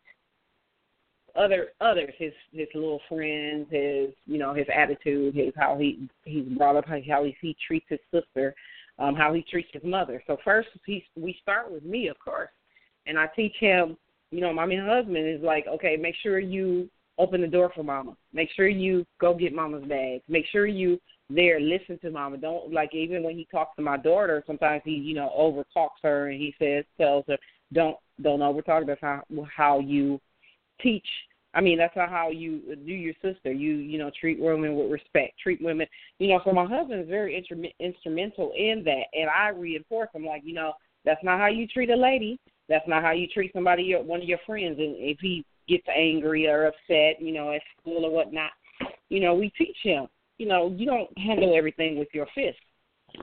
[1.36, 6.46] other others his his little friends his you know his attitude his how he he's
[6.56, 8.54] brought up how, he, he treats his sister
[8.98, 12.50] um how he treats his mother so first he we start with me of course
[13.06, 13.96] and i teach him
[14.30, 18.16] you know my husband is like okay make sure you open the door for mama.
[18.32, 20.24] Make sure you go get mama's bags.
[20.28, 22.36] Make sure you there listen to mama.
[22.36, 26.00] Don't like even when he talks to my daughter, sometimes he you know over talks
[26.02, 27.38] her and he says tells her
[27.72, 28.84] don't don't over talk.
[28.86, 29.22] That's how
[29.56, 30.20] how you
[30.80, 31.06] teach.
[31.54, 33.52] I mean that's not how you do your sister.
[33.52, 35.38] You you know treat women with respect.
[35.42, 35.86] Treat women.
[36.18, 40.24] You know so my husband is very intru- instrumental in that, and I reinforce him
[40.24, 40.72] like you know
[41.04, 42.38] that's not how you treat a lady.
[42.68, 44.78] That's not how you treat somebody, one of your friends.
[44.78, 48.52] And if he gets angry or upset, you know, at school or whatnot,
[49.10, 50.06] you know, we teach him,
[50.38, 52.58] you know, you don't handle everything with your fist.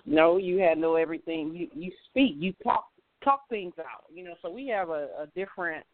[0.06, 1.54] No, you handle everything.
[1.54, 2.36] You you speak.
[2.38, 2.86] You talk
[3.24, 4.06] talk things out.
[4.14, 5.86] You know, so we have a, a different.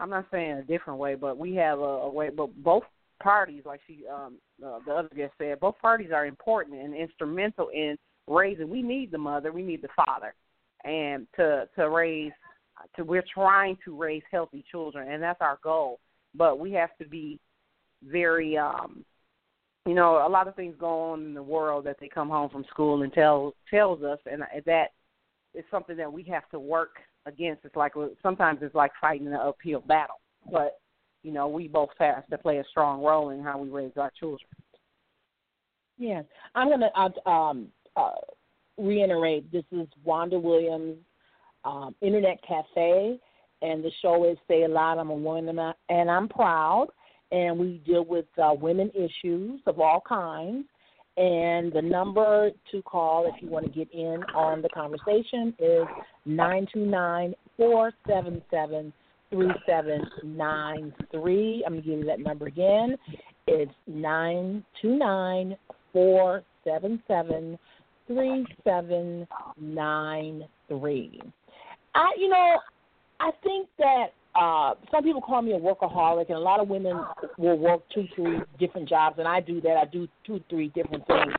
[0.00, 2.30] I'm not saying a different way, but we have a, a way.
[2.30, 2.84] But both
[3.20, 7.68] parties, like she, um, uh, the other guest said, both parties are important and instrumental
[7.68, 7.96] in
[8.28, 8.68] raising.
[8.68, 9.52] We need the mother.
[9.52, 10.34] We need the father,
[10.84, 12.32] and to to raise
[12.96, 15.98] to we're trying to raise healthy children and that's our goal
[16.34, 17.38] but we have to be
[18.04, 19.04] very um
[19.86, 22.50] you know a lot of things go on in the world that they come home
[22.50, 24.88] from school and tell tells us and that
[25.54, 29.34] is something that we have to work against it's like sometimes it's like fighting an
[29.34, 30.80] uphill battle but
[31.22, 34.12] you know we both have to play a strong role in how we raise our
[34.18, 34.48] children
[35.96, 38.12] yes i'm going to uh, um uh
[38.76, 40.96] reiterate this is wanda williams
[41.64, 43.18] um, Internet Cafe,
[43.62, 44.98] and the show is Say a Lot.
[44.98, 46.88] I'm a woman, and I'm proud.
[47.30, 50.64] And we deal with uh, women issues of all kinds.
[51.16, 55.84] And the number to call if you want to get in on the conversation is
[56.24, 58.92] nine two nine four seven seven
[59.30, 61.64] three seven nine three.
[61.66, 62.96] I'm going to give you that number again.
[63.48, 65.56] It's nine two nine
[65.92, 67.58] four seven seven
[68.06, 69.26] three seven
[69.60, 71.20] nine three.
[71.94, 72.58] I, you know,
[73.20, 77.00] I think that uh, some people call me a workaholic, and a lot of women
[77.36, 79.76] will work two, three different jobs, and I do that.
[79.76, 81.32] I do two, three different things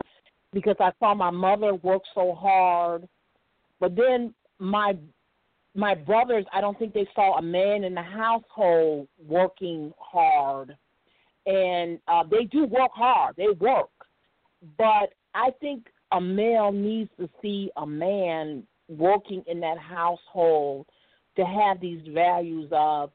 [0.54, 3.08] because I saw my mother work so hard,
[3.80, 4.98] but then my
[5.76, 10.76] my brothers, I don't think they saw a man in the household working hard,
[11.46, 13.36] and uh, they do work hard.
[13.38, 13.90] They work,
[14.78, 20.88] but I think a male needs to see a man working in that household
[21.40, 23.12] to have these values of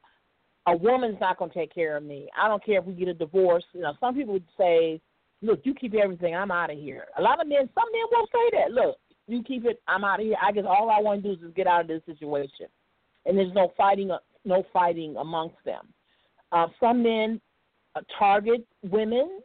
[0.67, 2.27] a woman's not going to take care of me.
[2.37, 3.63] I don't care if we get a divorce.
[3.73, 4.99] You know, some people would say,
[5.41, 6.35] "Look, you keep everything.
[6.35, 8.71] I'm out of here." A lot of men, some men will say that.
[8.71, 9.81] Look, you keep it.
[9.87, 10.37] I'm out of here.
[10.41, 12.67] I guess all I want to do is just get out of this situation,
[13.25, 14.11] and there's no fighting.
[14.43, 15.87] No fighting amongst them.
[16.51, 17.41] Uh, some men
[17.95, 19.39] uh, target women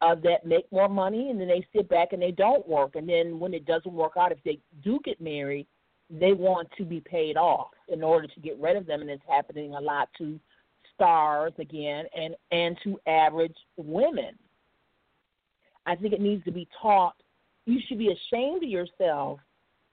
[0.00, 2.94] uh, that make more money, and then they sit back and they don't work.
[2.94, 5.66] And then when it doesn't work out, if they do get married,
[6.10, 9.22] they want to be paid off in order to get rid of them, and it's
[9.28, 10.38] happening a lot to
[10.94, 14.38] stars again and and to average women.
[15.86, 17.14] I think it needs to be taught.
[17.66, 19.40] You should be ashamed of yourself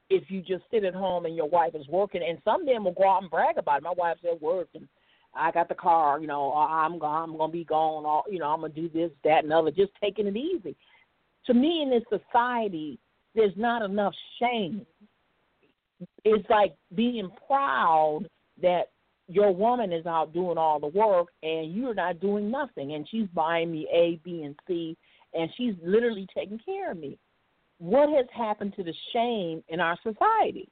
[0.09, 2.21] if you just sit at home and your wife is working.
[2.27, 3.83] And some men will go out and brag about it.
[3.83, 4.87] My wife's at work and
[5.33, 6.19] I got the car.
[6.19, 7.01] You know, I'm.
[7.01, 8.05] I'm gonna be gone.
[8.05, 9.71] All you know, I'm gonna do this, that, and other.
[9.71, 10.75] Just taking it easy.
[11.47, 12.99] To me, in this society,
[13.33, 14.85] there's not enough shame
[16.23, 18.25] it's like being proud
[18.61, 18.89] that
[19.27, 23.27] your woman is out doing all the work and you're not doing nothing and she's
[23.33, 24.97] buying me A, B, and C
[25.33, 27.17] and she's literally taking care of me.
[27.77, 30.69] What has happened to the shame in our society?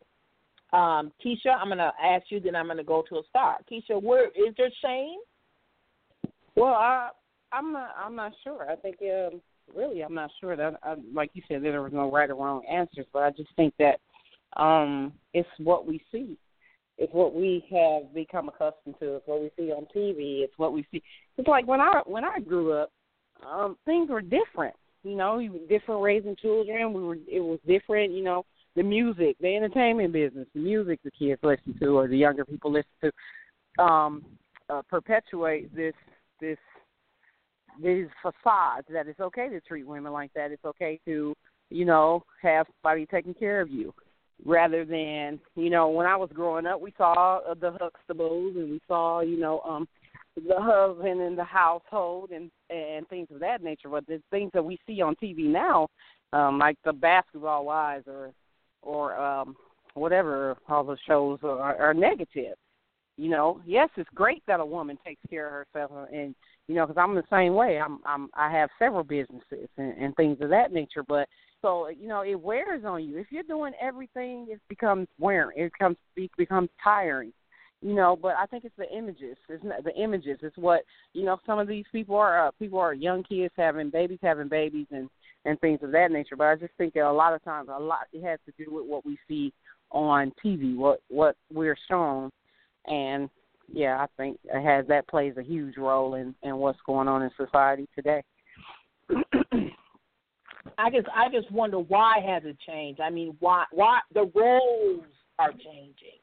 [0.72, 3.58] Um, Keisha, I'm gonna ask you, then I'm gonna go to a star.
[3.72, 5.18] Keisha, where is there shame?
[6.56, 7.10] Well, I
[7.52, 8.70] I'm not I'm not sure.
[8.70, 9.42] I think um
[9.76, 12.64] really I'm not sure that I, like you said there was no right or wrong
[12.70, 14.00] answers, but I just think that
[14.58, 16.38] um, it's what we see.
[16.98, 19.16] It's what we have become accustomed to.
[19.16, 20.42] It's what we see on TV.
[20.44, 21.02] It's what we see.
[21.38, 22.92] It's like when I when I grew up,
[23.50, 24.76] um, things were different.
[25.04, 26.94] You know, you were different raising children.
[26.94, 28.12] We were it was different.
[28.12, 32.18] You know, the music, the entertainment business, the music the kids listen to or the
[32.18, 32.92] younger people listen
[33.78, 34.26] to, um,
[34.70, 35.94] uh, perpetuate this
[36.42, 36.58] this
[37.82, 40.52] these facades that it's okay to treat women like that.
[40.52, 41.34] It's okay to
[41.70, 43.94] you know have somebody taking care of you
[44.46, 48.72] rather than you know when I was growing up, we saw uh, the Huxtables and
[48.72, 49.88] we saw you know um
[50.36, 53.90] the husband in the household and and things of that nature.
[53.90, 55.88] But the things that we see on TV now,
[56.34, 58.32] um, like the Basketball Wives or
[58.82, 59.56] or um
[59.96, 62.56] whatever all the shows are, are negative.
[63.18, 66.34] You know, yes, it's great that a woman takes care of herself, and
[66.70, 67.80] you know, because I'm the same way.
[67.80, 71.28] I'm I'm I have several businesses and, and things of that nature, but
[71.62, 73.18] so you know, it wears on you.
[73.18, 75.58] If you're doing everything, it becomes wearing.
[75.58, 77.34] It becomes it becomes tiring.
[77.82, 79.38] You know, but I think it's the images.
[79.48, 80.40] It's not, the images.
[80.42, 80.82] It's what
[81.14, 81.38] you know.
[81.46, 85.10] Some of these people are uh, people are young kids having babies, having babies, and
[85.46, 86.36] and things of that nature.
[86.36, 88.72] But I just think that a lot of times, a lot it has to do
[88.74, 89.54] with what we see
[89.92, 92.30] on TV, what what we're shown,
[92.88, 93.30] and
[93.72, 97.22] yeah, I think it has that plays a huge role in in what's going on
[97.22, 98.24] in society today.
[100.80, 103.02] I just I just wonder why has it changed?
[103.02, 105.04] I mean, why why the roles
[105.38, 106.20] are changing,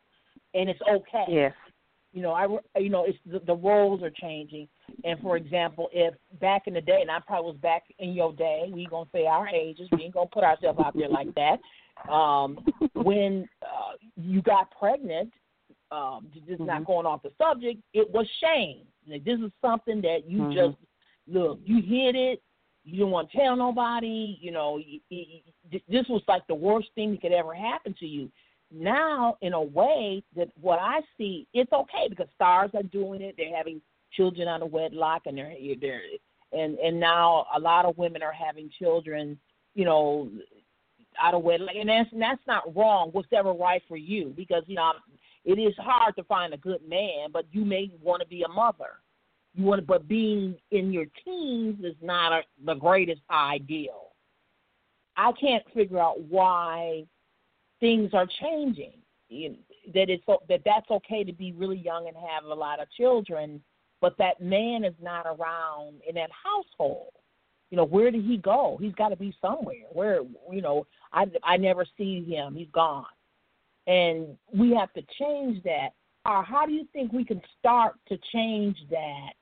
[0.54, 1.24] and it's okay.
[1.28, 1.52] Yes.
[2.12, 2.46] You know, I
[2.80, 4.66] you know it's the, the roles are changing.
[5.04, 8.32] And for example, if back in the day, and I probably was back in your
[8.32, 9.88] day, we gonna say our ages.
[9.92, 12.10] We ain't gonna put ourselves out there like that.
[12.10, 12.64] Um,
[12.94, 15.32] when uh, you got pregnant,
[15.90, 16.64] um, just mm-hmm.
[16.64, 18.82] not going off the subject, it was shame.
[19.08, 20.52] Like, this is something that you mm-hmm.
[20.52, 20.76] just
[21.28, 21.60] look.
[21.64, 22.42] You hid it
[22.86, 24.38] you don't want to tell nobody.
[24.40, 28.30] You know, this was like the worst thing that could ever happen to you.
[28.72, 33.34] Now, in a way, that what I see, it's okay because stars are doing it.
[33.36, 33.80] They're having
[34.12, 36.00] children out of wedlock, and they're they're
[36.52, 39.38] and and now a lot of women are having children.
[39.74, 40.30] You know,
[41.20, 43.10] out of wedlock, and that's that's not wrong.
[43.10, 44.92] Whatever right for you, because you know
[45.44, 48.48] it is hard to find a good man, but you may want to be a
[48.48, 49.00] mother
[49.56, 54.12] you want, but being in your teens is not a, the greatest ideal.
[55.16, 57.04] I can't figure out why
[57.80, 58.92] things are changing.
[59.28, 59.56] You know,
[59.94, 63.62] that it's that that's okay to be really young and have a lot of children,
[64.00, 67.12] but that man is not around in that household.
[67.70, 68.78] You know, where did he go?
[68.80, 69.86] He's got to be somewhere.
[69.92, 70.20] Where
[70.52, 72.54] you know, I I never see him.
[72.54, 73.06] He's gone,
[73.86, 75.90] and we have to change that.
[76.26, 79.32] Or how do you think we can start to change that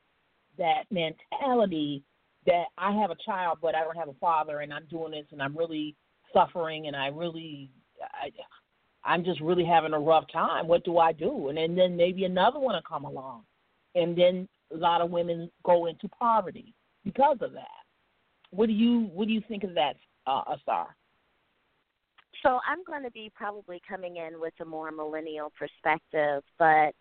[0.59, 2.03] that mentality
[2.47, 5.27] that I have a child, but I don't have a father, and I'm doing this,
[5.33, 5.95] and I'm really
[6.33, 7.71] suffering, and I really,
[8.03, 8.31] I,
[9.05, 10.67] I'm just really having a rough time.
[10.67, 11.49] What do I do?
[11.49, 13.43] And then, then maybe another one will come along,
[13.95, 16.75] and then a lot of women go into poverty
[17.05, 17.69] because of that.
[18.51, 19.97] What do you What do you think of that,
[20.27, 20.95] uh, Asar?
[22.43, 26.93] So I'm going to be probably coming in with a more millennial perspective, but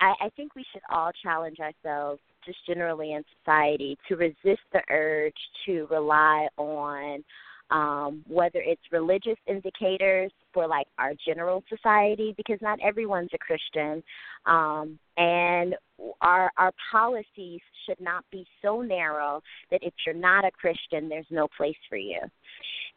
[0.00, 4.82] I, I think we should all challenge ourselves, just generally in society, to resist the
[4.90, 5.34] urge
[5.66, 7.24] to rely on
[7.70, 14.02] um, whether it's religious indicators for like our general society, because not everyone's a Christian,
[14.46, 15.76] um, and
[16.20, 21.26] our our policies should not be so narrow that if you're not a Christian, there's
[21.30, 22.18] no place for you.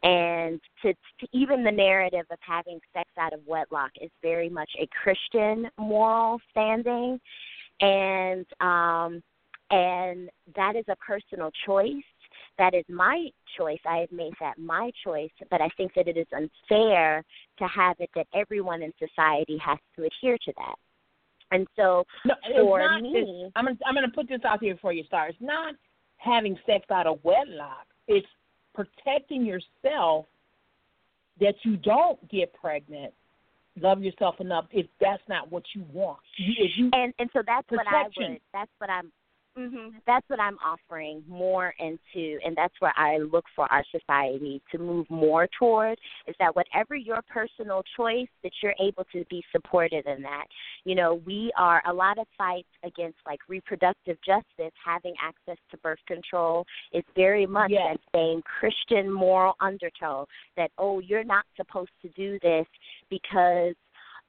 [0.02, 4.70] And to, to even the narrative of having sex out of wedlock is very much
[4.78, 7.20] a Christian moral standing,
[7.80, 9.22] and um,
[9.70, 12.04] and that is a personal choice.
[12.58, 13.80] That is my choice.
[13.86, 17.24] I have made that my choice, but I think that it is unfair
[17.58, 20.74] to have it that everyone in society has to adhere to that.
[21.50, 24.92] And so no, for not, me, I'm gonna I'm gonna put this out here for
[24.92, 25.28] you, Star.
[25.28, 25.74] It's not
[26.16, 27.86] having sex out of wedlock.
[28.08, 28.26] It's
[28.74, 30.26] protecting yourself
[31.40, 33.12] that you don't get pregnant
[33.80, 36.20] love yourself enough if that's not what you want.
[36.38, 38.40] if you and and so that's what I would.
[38.52, 39.10] That's what I'm
[39.56, 39.98] Mm-hmm.
[40.04, 44.78] That's what I'm offering more into, and that's where I look for our society to
[44.78, 45.96] move more toward.
[46.26, 50.46] Is that whatever your personal choice, that you're able to be supported in that.
[50.84, 55.76] You know, we are a lot of fights against like reproductive justice, having access to
[55.78, 57.96] birth control is very much yes.
[57.96, 60.26] that same Christian moral undertow
[60.56, 62.66] that oh, you're not supposed to do this
[63.08, 63.74] because,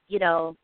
[0.08, 0.56] you know,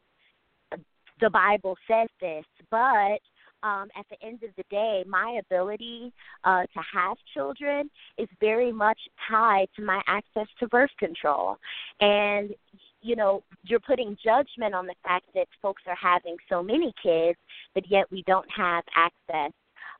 [1.20, 3.20] the Bible says this, but
[3.62, 6.12] um, at the end of the day, my ability
[6.44, 8.98] uh, to have children is very much
[9.28, 11.56] tied to my access to birth control.
[12.00, 12.54] And,
[13.00, 17.38] you know, you're putting judgment on the fact that folks are having so many kids,
[17.74, 19.52] but yet we don't have access,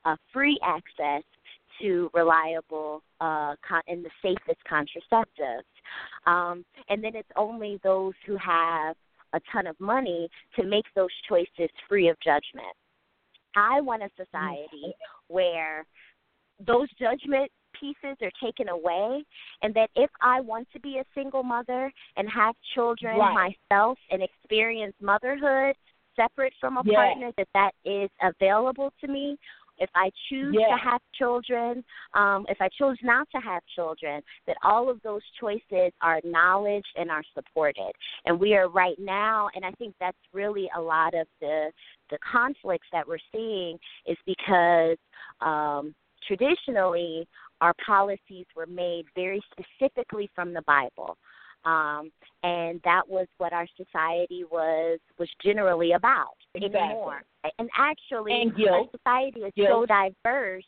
[0.05, 1.23] uh, free access
[1.81, 5.63] to reliable uh, con- and the safest contraceptives.
[6.27, 8.97] Um, and then it's only those who have
[9.33, 12.77] a ton of money to make those choices free of judgment.
[13.57, 15.35] I want a society mm-hmm.
[15.35, 15.87] where
[16.67, 19.25] those judgment pieces are taken away
[19.63, 23.57] and that if I want to be a single mother and have children right.
[23.71, 25.75] myself and experience motherhood
[26.15, 26.95] separate from a yes.
[26.95, 29.37] partner that that is available to me
[29.83, 30.71] if I choose yes.
[30.71, 35.23] to have children, um, if I choose not to have children, that all of those
[35.41, 37.91] choices are acknowledged and are supported.
[38.25, 41.73] And we are right now, and I think that's really a lot of the
[42.11, 44.99] the conflicts that we're seeing is because
[45.41, 45.95] um,
[46.29, 47.27] traditionally
[47.61, 51.17] our policies were made very specifically from the Bible.
[51.65, 52.11] Um,
[52.43, 56.81] and that was what our society was was generally about exactly.
[56.81, 57.23] anymore.
[57.59, 59.69] And actually, and our society is guilt.
[59.71, 60.65] so diverse.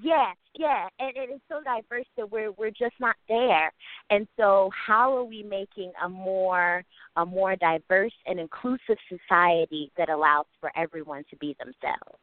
[0.00, 3.72] Yes, yeah, and it is so diverse that we're we're just not there.
[4.10, 6.84] And so, how are we making a more
[7.16, 12.20] a more diverse and inclusive society that allows for everyone to be themselves?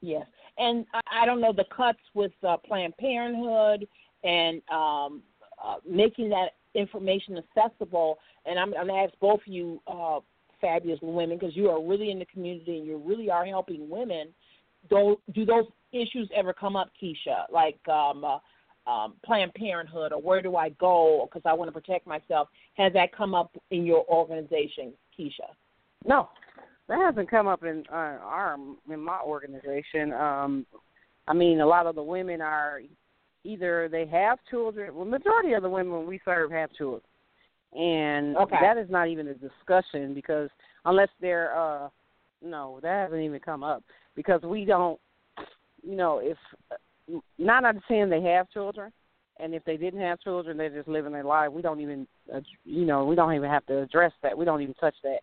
[0.00, 0.26] Yes,
[0.58, 3.86] and I, I don't know the cuts with uh, Planned Parenthood
[4.24, 5.22] and um,
[5.64, 8.18] uh, making that information accessible.
[8.44, 10.20] And I'm, I'm going to ask both of you, uh,
[10.60, 14.28] fabulous women, because you are really in the community and you really are helping women.
[14.88, 17.50] Do, do those issues ever come up, Keisha?
[17.52, 18.38] Like um, uh,
[18.90, 22.48] um, Planned Parenthood, or where do I go because I want to protect myself?
[22.74, 25.50] Has that come up in your organization, Keisha?
[26.04, 26.28] No,
[26.88, 28.56] that hasn't come up in uh, our
[28.90, 30.12] in my organization.
[30.12, 30.66] Um,
[31.26, 32.80] I mean, a lot of the women are
[33.46, 34.94] either they have children.
[34.94, 37.02] Well, majority of the women we serve have children,
[37.72, 38.56] and okay.
[38.60, 40.50] that is not even a discussion because
[40.84, 41.88] unless they're uh,
[42.42, 43.82] no, that hasn't even come up
[44.14, 44.98] because we don't.
[45.82, 46.36] You know, if
[47.38, 48.92] not understanding they have children,
[49.38, 51.52] and if they didn't have children, they're just living their life.
[51.52, 54.36] We don't even, uh, you know, we don't even have to address that.
[54.36, 55.20] We don't even touch that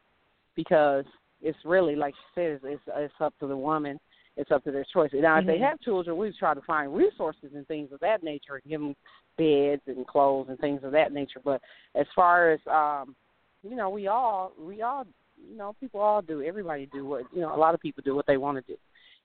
[0.55, 1.05] because
[1.41, 3.99] it's really like she says, it's it's up to the woman
[4.37, 5.11] it's up to their choice.
[5.13, 5.49] Now, mm-hmm.
[5.49, 8.63] if they have children, we try to find resources and things of that nature and
[8.69, 8.95] give them
[9.37, 11.39] beds and clothes and things of that nature.
[11.43, 11.61] But
[11.95, 13.15] as far as um,
[13.63, 15.05] you know, we all we all
[15.49, 18.15] you know people all do everybody do what you know a lot of people do
[18.15, 18.77] what they want to do,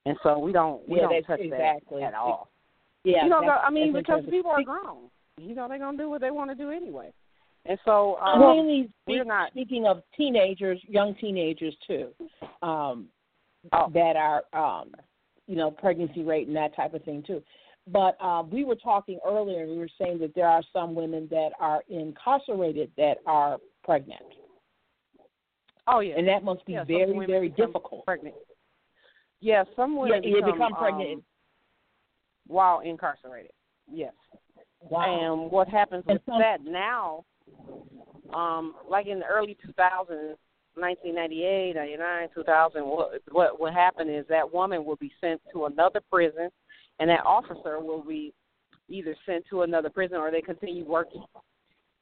[0.07, 2.01] and so we don't we yeah, don't touch exactly.
[2.01, 2.49] that at all.
[3.05, 5.09] Yeah, you know, I mean, because people are grown.
[5.39, 7.13] You know, they're gonna do what they want to do anyway.
[7.67, 12.09] And so, um, well, mainly we're not speaking of teenagers, young teenagers too.
[12.63, 13.09] Um,
[13.73, 13.91] oh.
[13.95, 14.91] that are um
[15.47, 17.43] you know pregnancy rate and that type of thing too
[17.93, 21.27] but uh, we were talking earlier, and we were saying that there are some women
[21.31, 24.21] that are incarcerated that are pregnant.
[25.87, 28.05] Oh yeah, and that must be yeah, very, very difficult.
[28.05, 28.35] Pregnant.
[29.41, 31.23] Yeah, some women yeah, become, become pregnant um,
[32.47, 33.53] while incarcerated.
[33.91, 34.13] Yes.
[34.81, 35.43] Wow.
[35.43, 37.25] And what happens with some, that now?
[38.35, 40.35] Um, like in the early 2000s,
[40.81, 46.01] 1998, 99, 2000, what what what happened is that woman will be sent to another
[46.11, 46.49] prison,
[46.99, 48.33] and that officer will be
[48.89, 51.25] either sent to another prison or they continue working.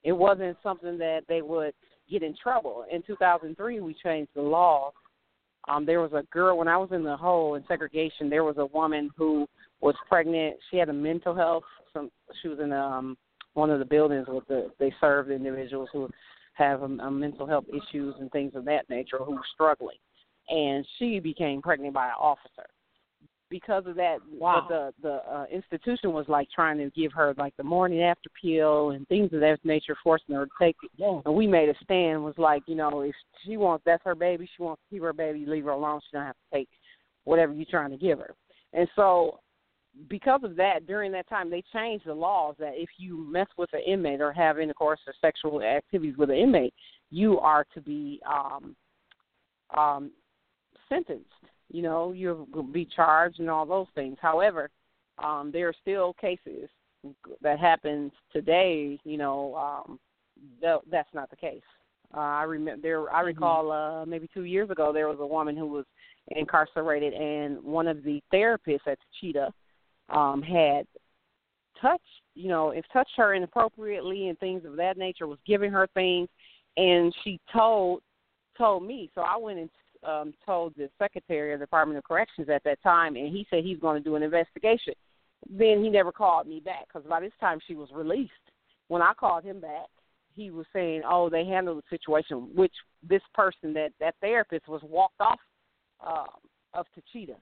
[0.04, 1.72] It wasn't something that they would
[2.08, 2.84] get in trouble.
[2.90, 4.92] In 2003, we changed the law.
[5.68, 8.30] Um, there was a girl when I was in the hole in segregation.
[8.30, 9.48] There was a woman who
[9.80, 10.56] was pregnant.
[10.70, 11.64] She had a mental health.
[11.92, 12.10] Some
[12.40, 13.16] she was in um
[13.54, 16.08] one of the buildings with the they served individuals who
[16.56, 19.96] have um, um, mental health issues and things of that nature who were struggling,
[20.48, 22.66] and she became pregnant by an officer
[23.48, 24.66] because of that wow.
[24.68, 28.90] the the uh, institution was like trying to give her like the morning after pill
[28.90, 31.20] and things of that nature forcing her to take it yeah.
[31.24, 34.48] and we made a stand was like you know if she wants that's her baby
[34.56, 36.68] she wants to keep her baby leave her alone she don't have to take
[37.24, 38.34] whatever you're trying to give her
[38.72, 39.38] and so
[40.08, 43.70] because of that during that time they changed the laws that if you mess with
[43.72, 46.74] an inmate or have intercourse or sexual activities with an inmate
[47.10, 48.76] you are to be um
[49.76, 50.10] um
[50.88, 51.30] sentenced
[51.68, 54.16] you know, you'll be charged and all those things.
[54.20, 54.70] However,
[55.22, 56.68] um, there are still cases
[57.42, 58.98] that happens today.
[59.04, 59.98] You know, um,
[60.60, 61.62] th- that's not the case.
[62.14, 63.10] Uh, I remember there.
[63.12, 63.26] I mm-hmm.
[63.26, 65.84] recall uh, maybe two years ago there was a woman who was
[66.28, 69.52] incarcerated, and one of the therapists at Cheetah
[70.08, 70.86] um, had
[71.80, 72.02] touched,
[72.34, 76.28] you know, if touched her inappropriately and things of that nature, was giving her things,
[76.76, 78.02] and she told
[78.56, 79.10] told me.
[79.14, 79.70] So I went and
[80.02, 83.64] um, told the secretary of the Department of Corrections at that time, and he said
[83.64, 84.94] he's going to do an investigation.
[85.48, 88.32] Then he never called me back because by this time she was released.
[88.88, 89.88] When I called him back,
[90.34, 94.82] he was saying, "Oh, they handled the situation," which this person, that that therapist, was
[94.82, 95.40] walked off
[96.04, 96.24] uh,
[96.74, 97.36] of Taycheedah,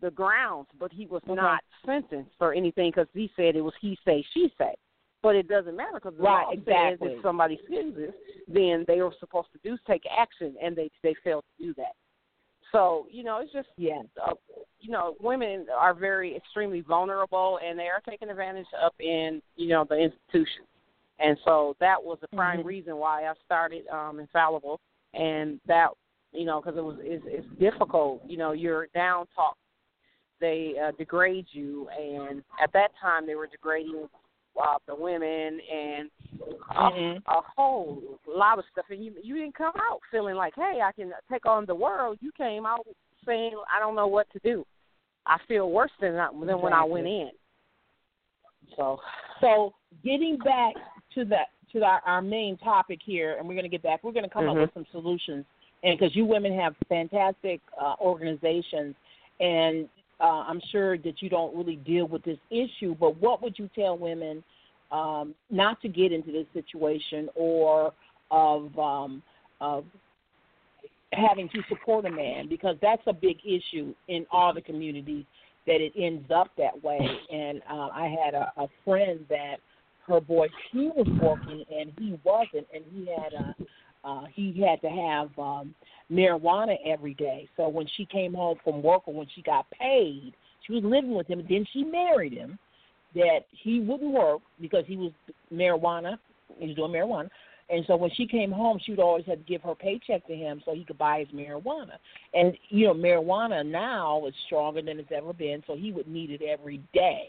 [0.00, 3.98] the grounds, but he was not sentenced for anything because he said it was he
[4.04, 4.74] say she say.
[5.22, 7.08] But it doesn't matter because the right, law exactly.
[7.08, 8.12] says if somebody sins this,
[8.48, 11.94] then they are supposed to do take action, and they they failed to do that.
[12.72, 14.02] So you know, it's just yeah.
[14.24, 14.34] Uh,
[14.80, 19.68] you know, women are very extremely vulnerable, and they are taken advantage up in you
[19.68, 20.64] know the institution.
[21.20, 22.68] And so that was the prime mm-hmm.
[22.68, 24.80] reason why I started um, Infallible,
[25.14, 25.90] and that
[26.32, 28.22] you know because it was it's, it's difficult.
[28.26, 29.56] You know, you're down talk.
[30.42, 34.08] They uh, degrade you, and at that time they were degrading
[34.60, 37.18] uh, the women and a, mm-hmm.
[37.30, 38.86] a whole lot of stuff.
[38.90, 42.18] And you you didn't come out feeling like, hey, I can take on the world.
[42.20, 42.84] You came out
[43.24, 44.66] saying, I don't know what to do.
[45.26, 46.62] I feel worse than I, than exactly.
[46.64, 47.30] when I went in.
[48.76, 48.98] So,
[49.40, 49.72] so
[50.04, 50.74] getting back
[51.14, 54.02] to that to our, our main topic here, and we're going to get back.
[54.02, 54.58] We're going to come mm-hmm.
[54.58, 55.44] up with some solutions,
[55.84, 58.96] and because you women have fantastic uh, organizations,
[59.40, 59.88] and
[60.22, 63.68] uh, I'm sure that you don't really deal with this issue, but what would you
[63.74, 64.42] tell women
[64.92, 67.92] um, not to get into this situation or
[68.30, 69.22] of um,
[69.60, 69.84] of
[71.12, 75.24] having to support a man because that's a big issue in all the communities
[75.66, 76.98] that it ends up that way.
[77.30, 79.56] And uh, I had a, a friend that
[80.06, 83.54] her boy he was working and he wasn't, and he had a
[84.04, 85.74] uh, he had to have um,
[86.10, 87.48] marijuana every day.
[87.56, 90.32] So when she came home from work or when she got paid,
[90.66, 91.40] she was living with him.
[91.40, 92.58] And then she married him.
[93.14, 95.12] That he wouldn't work because he was
[95.52, 96.16] marijuana.
[96.58, 97.28] He was doing marijuana.
[97.68, 100.34] And so when she came home, she would always have to give her paycheck to
[100.34, 101.98] him so he could buy his marijuana.
[102.32, 106.30] And you know, marijuana now is stronger than it's ever been, so he would need
[106.30, 107.28] it every day.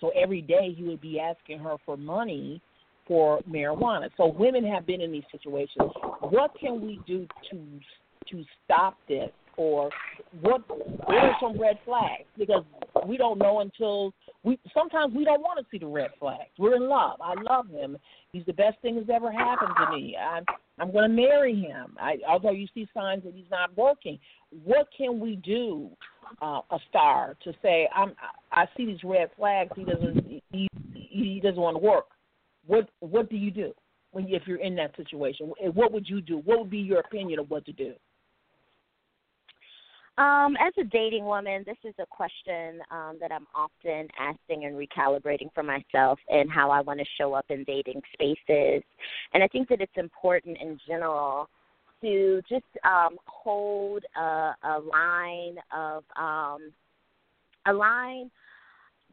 [0.00, 2.62] So every day he would be asking her for money
[3.08, 4.10] for marijuana.
[4.16, 5.90] So women have been in these situations.
[6.20, 7.80] What can we do to
[8.30, 9.90] to stop this, or
[10.42, 12.24] what what are some red flags?
[12.36, 12.62] Because
[13.06, 14.12] we don't know until
[14.44, 14.58] we.
[14.74, 16.50] Sometimes we don't want to see the red flags.
[16.58, 17.18] We're in love.
[17.22, 17.96] I love him.
[18.32, 20.14] He's the best thing that's ever happened to me.
[20.16, 20.44] I'm
[20.78, 21.96] I'm going to marry him.
[21.98, 24.18] I, although you see signs that he's not working,
[24.64, 25.88] what can we do,
[26.42, 28.12] uh, a star, to say I'm
[28.52, 29.72] I see these red flags.
[29.74, 32.04] He doesn't he, he doesn't want to work
[32.68, 33.72] what what do you do
[34.12, 35.52] when if you're in that situation?
[35.74, 36.38] What would you do?
[36.38, 37.94] What would be your opinion of what to do?
[40.18, 44.74] Um, as a dating woman, this is a question um, that I'm often asking and
[44.74, 48.82] recalibrating for myself and how I want to show up in dating spaces.
[49.32, 51.48] And I think that it's important in general
[52.02, 56.72] to just um, hold a, a line of um,
[57.66, 58.28] a line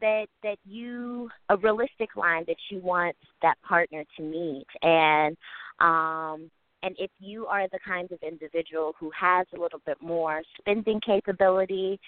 [0.00, 5.36] that that you a realistic line that you want that partner to meet and
[5.80, 6.50] um
[6.82, 11.00] and if you are the kind of individual who has a little bit more spending
[11.00, 11.98] capability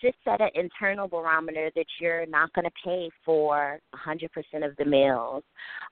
[0.00, 4.28] just set an internal barometer that you're not going to pay for 100%
[4.64, 5.42] of the meals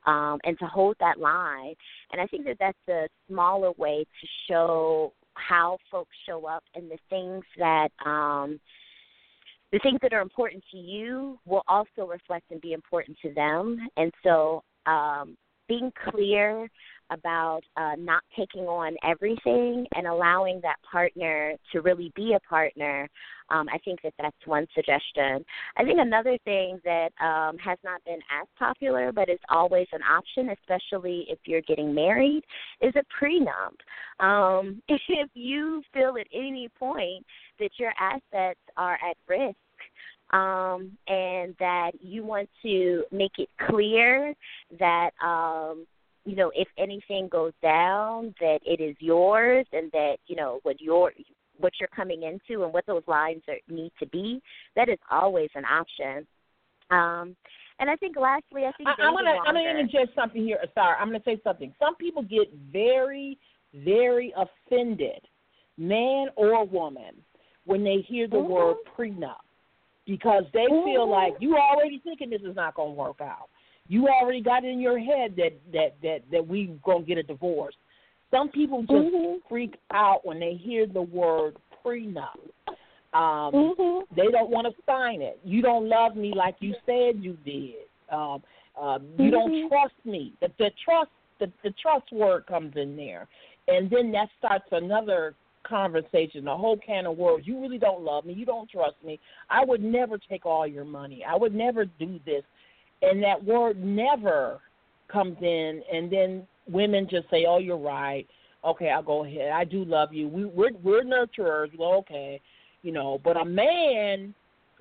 [0.06, 1.74] um, and to hold that line.
[2.12, 6.90] And I think that that's a smaller way to show how folks show up and
[6.90, 8.60] the things that um,
[9.72, 13.78] the things that are important to you will also reflect and be important to them.
[13.96, 15.36] And so um,
[15.68, 16.68] being clear
[17.10, 23.08] about uh, not taking on everything and allowing that partner to really be a partner.
[23.50, 25.44] Um, I think that that's one suggestion.
[25.76, 30.02] I think another thing that um, has not been as popular, but is always an
[30.02, 32.42] option, especially if you're getting married,
[32.80, 33.74] is a prenup.
[34.24, 37.24] Um, if you feel at any point
[37.58, 39.56] that your assets are at risk,
[40.30, 44.34] um, and that you want to make it clear
[44.78, 45.86] that um,
[46.24, 50.80] you know if anything goes down, that it is yours, and that you know what
[50.80, 51.12] your
[51.58, 54.40] what you're coming into and what those lines are, need to be.
[54.76, 56.26] That is always an option.
[56.90, 57.36] Um,
[57.80, 60.58] and I think lastly, I think I, am gonna I'm gonna interject something here.
[60.74, 61.74] Sorry, I'm gonna say something.
[61.78, 63.38] Some people get very,
[63.74, 65.20] very offended,
[65.76, 67.14] man or woman,
[67.64, 68.52] when they hear the mm-hmm.
[68.52, 69.36] word prenup
[70.08, 73.50] because they feel like you already thinking this is not going to work out.
[73.88, 77.18] You already got it in your head that that that that we going to get
[77.18, 77.74] a divorce.
[78.30, 79.38] Some people just mm-hmm.
[79.48, 82.36] freak out when they hear the word prenup.
[83.14, 84.14] Um, mm-hmm.
[84.14, 85.40] They don't want to sign it.
[85.42, 87.86] You don't love me like you said you did.
[88.12, 88.42] Um,
[88.80, 89.30] uh, you mm-hmm.
[89.30, 90.34] don't trust me.
[90.40, 91.10] The, the trust
[91.40, 93.26] the, the trust word comes in there,
[93.68, 95.34] and then that starts another
[95.68, 97.46] conversation, a whole can of words.
[97.46, 98.32] You really don't love me.
[98.32, 99.20] You don't trust me.
[99.50, 101.24] I would never take all your money.
[101.28, 102.42] I would never do this.
[103.02, 104.60] And that word never
[105.10, 108.26] comes in, and then women just say, "Oh, you're right.
[108.64, 109.52] Okay, I'll go ahead.
[109.52, 110.28] I do love you.
[110.28, 111.76] We, we're we're nurturers.
[111.78, 112.40] Well, okay,
[112.82, 114.34] you know." But a man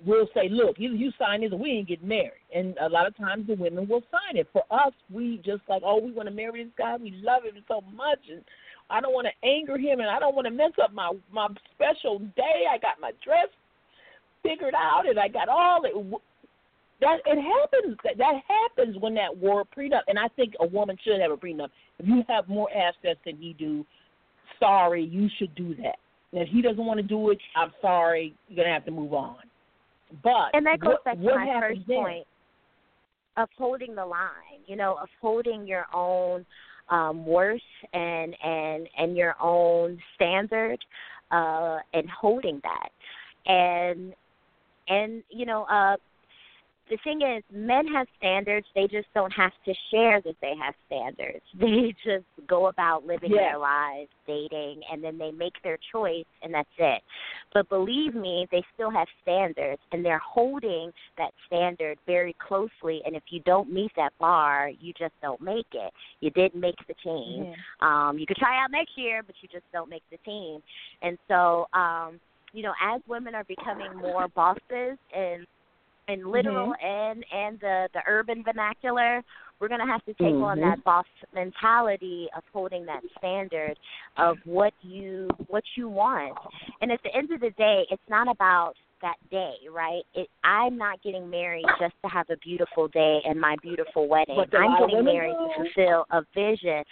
[0.05, 3.15] will say, "Look, you you sign this, we ain't getting married." And a lot of
[3.17, 4.47] times the women will sign it.
[4.51, 6.95] For us, we just like, "Oh, we want to marry this guy.
[6.97, 8.43] We love him so much." And
[8.89, 11.47] I don't want to anger him, and I don't want to mess up my my
[11.75, 12.65] special day.
[12.71, 13.47] I got my dress
[14.43, 16.21] figured out, and I got all it.
[16.99, 17.97] That it happens.
[18.03, 20.01] That that happens when that word prenup.
[20.07, 21.69] And I think a woman should have a prenup.
[21.99, 23.85] If you have more assets than he do,
[24.59, 25.97] sorry, you should do that.
[26.31, 29.13] And if he doesn't want to do it, I'm sorry, you're gonna have to move
[29.13, 29.37] on.
[30.23, 31.97] But and that goes what, back to my first then?
[31.97, 32.27] point
[33.37, 34.61] of holding the line.
[34.65, 36.45] You know, of holding your own
[36.89, 37.61] um, worth
[37.93, 40.79] and and and your own standard
[41.31, 42.89] uh, and holding that
[43.47, 44.13] and
[44.87, 45.95] and you know uh,
[46.89, 48.65] the thing is, men have standards.
[48.75, 51.43] They just don't have to share that they have standards.
[51.67, 53.51] They just go about living yeah.
[53.51, 57.01] their lives, dating, and then they make their choice, and that's it.
[57.53, 63.01] But believe me, they still have standards, and they're holding that standard very closely.
[63.05, 65.91] And if you don't meet that bar, you just don't make it.
[66.21, 67.53] You didn't make the team.
[67.53, 68.09] Yeah.
[68.09, 70.61] Um, you could try out next year, but you just don't make the team.
[71.01, 72.19] And so, um,
[72.53, 75.45] you know, as women are becoming more bosses and
[76.07, 76.85] in literal mm-hmm.
[76.85, 79.23] and and the the urban vernacular
[79.59, 80.43] we're going to have to take mm-hmm.
[80.43, 83.77] on that boss mentality of holding that standard
[84.17, 86.37] of what you what you want
[86.81, 90.77] and at the end of the day it's not about that day right it i'm
[90.77, 95.05] not getting married just to have a beautiful day and my beautiful wedding i'm getting
[95.05, 96.83] married to fulfill a vision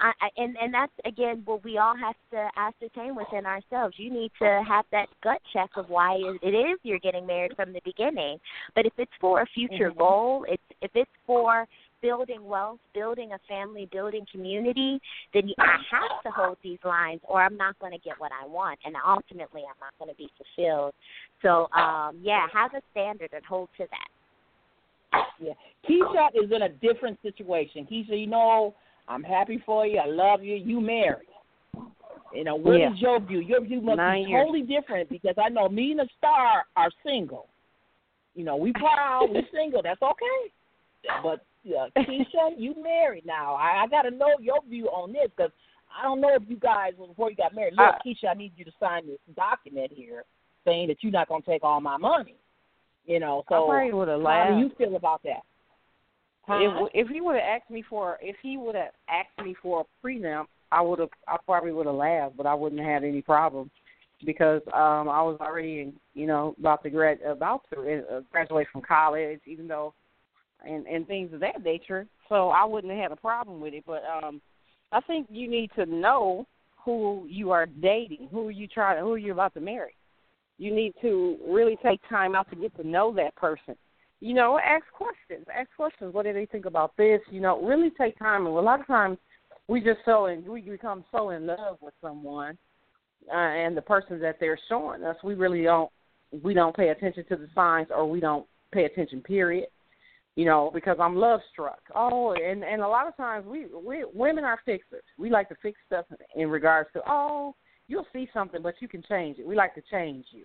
[0.00, 3.94] I, and and that's again what we all have to ascertain within ourselves.
[3.98, 7.72] You need to have that gut check of why it is you're getting married from
[7.72, 8.38] the beginning.
[8.74, 9.98] But if it's for a future mm-hmm.
[9.98, 11.66] goal, it's if it's for
[12.02, 15.00] building wealth, building a family, building community,
[15.32, 18.32] then you, I have to hold these lines, or I'm not going to get what
[18.32, 20.94] I want, and ultimately I'm not going to be fulfilled.
[21.42, 25.24] So, um, yeah, have a standard and hold to that.
[25.40, 25.52] Yeah,
[25.88, 27.86] Keisha is in a different situation.
[27.90, 28.74] Keisha, you know,
[29.12, 29.98] I'm happy for you.
[29.98, 30.54] I love you.
[30.54, 31.28] You married.
[32.34, 32.92] You know, what yeah.
[32.92, 33.40] is your view?
[33.40, 34.42] Your view must Nine be years.
[34.42, 37.48] totally different because I know me and the star are single.
[38.34, 39.82] You know, we proud, we single.
[39.82, 40.52] That's okay.
[41.22, 43.54] But uh, Keisha, you married now.
[43.54, 45.52] I, I got to know your view on this because
[45.98, 47.74] I don't know if you guys before you got married.
[47.74, 50.24] Look, uh, Keisha, I need you to sign this document here
[50.64, 52.36] saying that you're not going to take all my money.
[53.04, 54.50] You know, so I probably would have laughed.
[54.50, 55.42] How do you feel about that?
[56.46, 56.88] Huh?
[56.92, 59.82] If if he would have asked me for if he would have asked me for
[59.82, 63.04] a prenup, I would have I probably would have laughed, but I wouldn't have had
[63.04, 63.70] any problem.
[64.24, 68.82] because um I was already you know about to grad about to uh, graduate from
[68.82, 69.94] college, even though
[70.66, 72.06] and and things of that nature.
[72.28, 73.84] So I wouldn't have had a problem with it.
[73.86, 74.40] But um
[74.92, 76.46] I think you need to know
[76.84, 79.94] who you are dating, who you try to, who you're about to marry.
[80.58, 83.76] You need to really take time out to get to know that person.
[84.22, 85.44] You know, ask questions.
[85.52, 86.14] Ask questions.
[86.14, 87.20] What do they think about this?
[87.28, 88.46] You know, really take time.
[88.46, 89.18] And a lot of times,
[89.66, 92.56] we just so in, we become so in love with someone
[93.28, 95.16] uh, and the person that they're showing us.
[95.24, 95.90] We really don't
[96.42, 99.22] we don't pay attention to the signs, or we don't pay attention.
[99.22, 99.66] Period
[100.34, 101.80] you know, because I'm love struck.
[101.94, 105.02] Oh, and and a lot of times we we women are fixers.
[105.18, 106.06] We like to fix stuff
[106.36, 107.54] in regards to oh,
[107.88, 109.46] you'll see something, but you can change it.
[109.46, 110.44] We like to change you.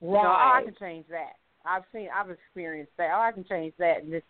[0.00, 0.18] Right.
[0.18, 1.34] You know, I can change that.
[1.68, 3.10] I've seen, I've experienced that.
[3.14, 4.22] Oh, I can change that and this.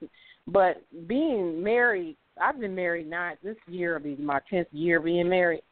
[0.46, 3.36] But being married, I've been married nine.
[3.42, 5.62] This year will be my tenth year being married,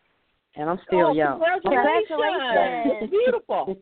[0.55, 1.43] and I'm still oh, young.
[1.63, 3.11] Congratulations!
[3.11, 3.77] Beautiful.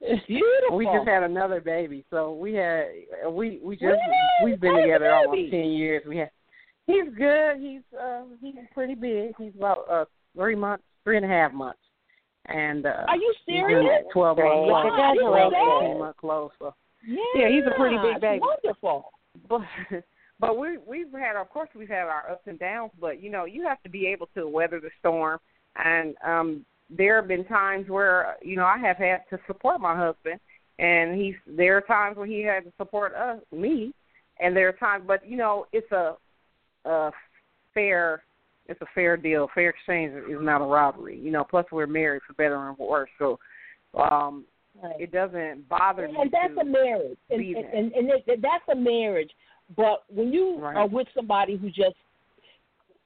[0.00, 0.76] Beautiful.
[0.76, 2.86] We just had another baby, so we had
[3.30, 4.44] we we just Yay!
[4.44, 6.02] we've been together almost ten years.
[6.06, 6.30] We had
[6.86, 7.58] he's good.
[7.58, 9.32] He's uh he's pretty big.
[9.38, 10.04] He's about uh
[10.36, 11.80] three months, three and a half months.
[12.46, 14.04] And uh Are you serious?
[14.12, 14.50] Twelve months.
[14.50, 15.14] Wow.
[15.20, 16.50] Twelve, fifteen months close.
[16.58, 16.74] So
[17.06, 18.40] yeah, yeah, he's a pretty big baby.
[18.40, 19.12] Wonderful.
[19.48, 19.60] But
[20.40, 23.44] but we we've had of course we've had our ups and downs, but you know,
[23.44, 25.38] you have to be able to weather the storm
[25.76, 29.96] and um there have been times where you know I have had to support my
[29.96, 30.40] husband,
[30.78, 33.92] and he's there are times when he had to support us me,
[34.40, 36.16] and there are times, but you know it's a,
[36.84, 37.10] a
[37.74, 38.22] fair
[38.66, 39.48] it's a fair deal.
[39.54, 41.18] Fair exchange is not a robbery.
[41.18, 43.38] You know, plus we're married for better and worse, so
[43.94, 44.44] um
[44.82, 45.00] right.
[45.00, 46.20] it doesn't bother and, me.
[46.22, 49.30] And that's to a marriage, and, and, and, and that's a marriage.
[49.76, 50.76] But when you right.
[50.76, 51.96] are with somebody who just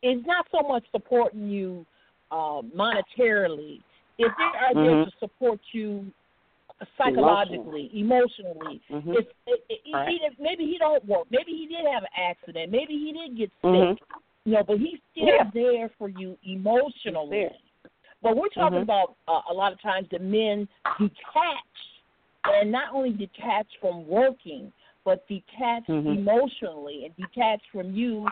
[0.03, 1.85] is not so much supporting you
[2.31, 3.81] uh, monetarily,
[4.19, 4.85] if they are mm-hmm.
[4.85, 6.07] there to support you
[6.99, 9.11] psychologically, emotionally, mm-hmm.
[9.13, 10.09] if, if, if right.
[10.09, 13.51] he, maybe he don't work, maybe he did have an accident, maybe he did get
[13.61, 14.21] sick, mm-hmm.
[14.45, 15.51] you know, but he's still yeah.
[15.55, 17.49] there for you emotionally.
[18.23, 18.83] But we're talking mm-hmm.
[18.83, 20.69] about uh, a lot of times the men
[20.99, 21.73] detach,
[22.45, 24.73] and not only detach from working,
[25.05, 26.09] but detach mm-hmm.
[26.09, 28.27] emotionally and detach from you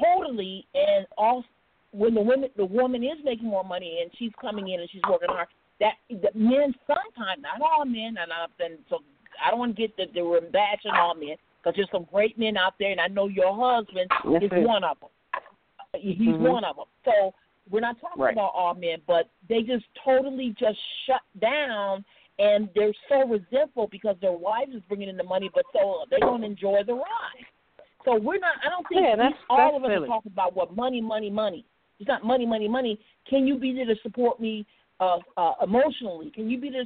[0.00, 1.46] totally, and also
[1.92, 5.02] when the woman the woman is making more money and she's coming in and she's
[5.08, 5.48] working hard,
[5.80, 8.98] that the men sometimes not all men and I then so
[9.44, 12.38] I don't want to get that they were bashing all men because there's some great
[12.38, 15.10] men out there and I know your husband yes, is one of them.
[15.94, 16.42] He's mm-hmm.
[16.42, 16.86] one of them.
[17.04, 17.34] So
[17.70, 18.32] we're not talking right.
[18.32, 22.04] about all men, but they just totally just shut down
[22.38, 26.18] and they're so resentful because their wives is bringing in the money, but so they
[26.18, 27.46] don't enjoy the ride.
[28.04, 28.54] So we're not.
[28.64, 30.04] I don't think yeah, that's, all that's of us silly.
[30.04, 31.64] are talking about what money, money, money.
[32.00, 32.98] It's not money, money, money.
[33.28, 34.66] Can you be there to support me
[34.98, 36.32] uh, uh, emotionally?
[36.34, 36.84] Can you be there?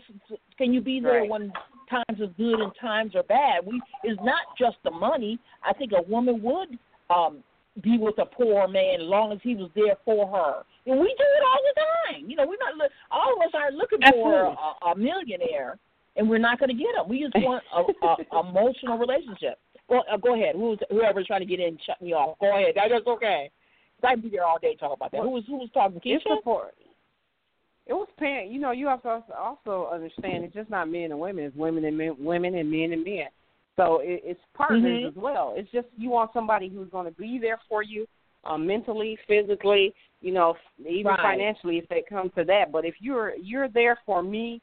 [0.58, 1.30] Can you be there right.
[1.30, 1.52] when
[1.88, 3.64] times are good and times are bad?
[3.64, 5.38] We it's not just the money.
[5.64, 7.42] I think a woman would um,
[7.82, 10.62] be with a poor man as long as he was there for her.
[10.90, 12.30] And we do it all the time.
[12.30, 12.90] You know, we're not.
[13.10, 14.30] All of us aren't looking Absolutely.
[14.30, 14.56] for
[14.86, 15.78] a, a millionaire,
[16.16, 17.08] and we're not going to get them.
[17.08, 19.58] We just want a, a emotional relationship.
[19.88, 20.54] Well, uh, go ahead.
[20.54, 22.38] Who's whoever's trying to get in, shut me off.
[22.40, 22.74] Go ahead.
[22.74, 23.50] That's okay.
[24.04, 25.22] I'd be there all day talking about that.
[25.22, 25.98] Who was who was talking?
[26.00, 26.16] Keisha?
[26.16, 26.74] It's support.
[27.86, 28.50] It was parent.
[28.50, 31.44] You know, you have to also understand it's just not men and women.
[31.44, 33.26] It's women and men, women and men and men.
[33.76, 35.08] So it, it's partners mm-hmm.
[35.08, 35.54] as well.
[35.56, 38.06] It's just you want somebody who's going to be there for you,
[38.44, 41.18] um, mentally, physically, you know, even right.
[41.20, 42.72] financially if they come to that.
[42.72, 44.60] But if you're you're there for me,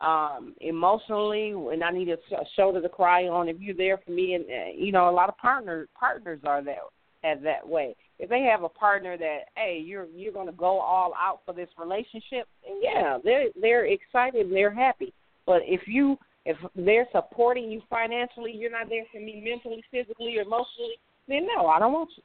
[0.00, 4.12] um, emotionally, and I need a, a shoulder to cry on, if you're there for
[4.12, 6.78] me, and uh, you know, a lot of partner partners are that
[7.22, 10.78] as that way if they have a partner that hey you're you're going to go
[10.78, 12.46] all out for this relationship
[12.80, 15.12] yeah they're they're excited and they're happy
[15.46, 20.38] but if you if they're supporting you financially you're not there for me mentally physically
[20.38, 22.22] or emotionally then no i don't want you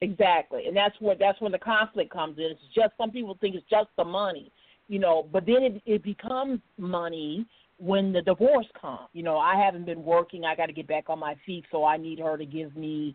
[0.00, 3.54] exactly and that's where that's when the conflict comes in it's just some people think
[3.54, 4.50] it's just the money
[4.88, 7.46] you know but then it it becomes money
[7.78, 11.04] when the divorce comes you know i haven't been working i got to get back
[11.08, 13.14] on my feet so i need her to give me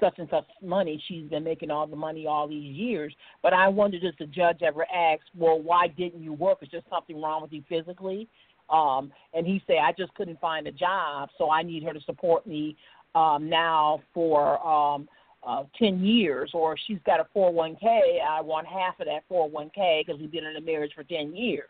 [0.00, 1.02] such and such money.
[1.06, 3.14] She's been making all the money all these years.
[3.42, 6.58] But I wonder does the judge ever ask, well, why didn't you work?
[6.62, 8.28] Is there something wrong with you physically?
[8.70, 12.00] Um, and he said, I just couldn't find a job, so I need her to
[12.00, 12.76] support me
[13.14, 15.08] um, now for um,
[15.46, 16.50] uh, 10 years.
[16.54, 20.56] Or she's got a 401k, I want half of that 401k because we've been in
[20.56, 21.68] a marriage for 10 years.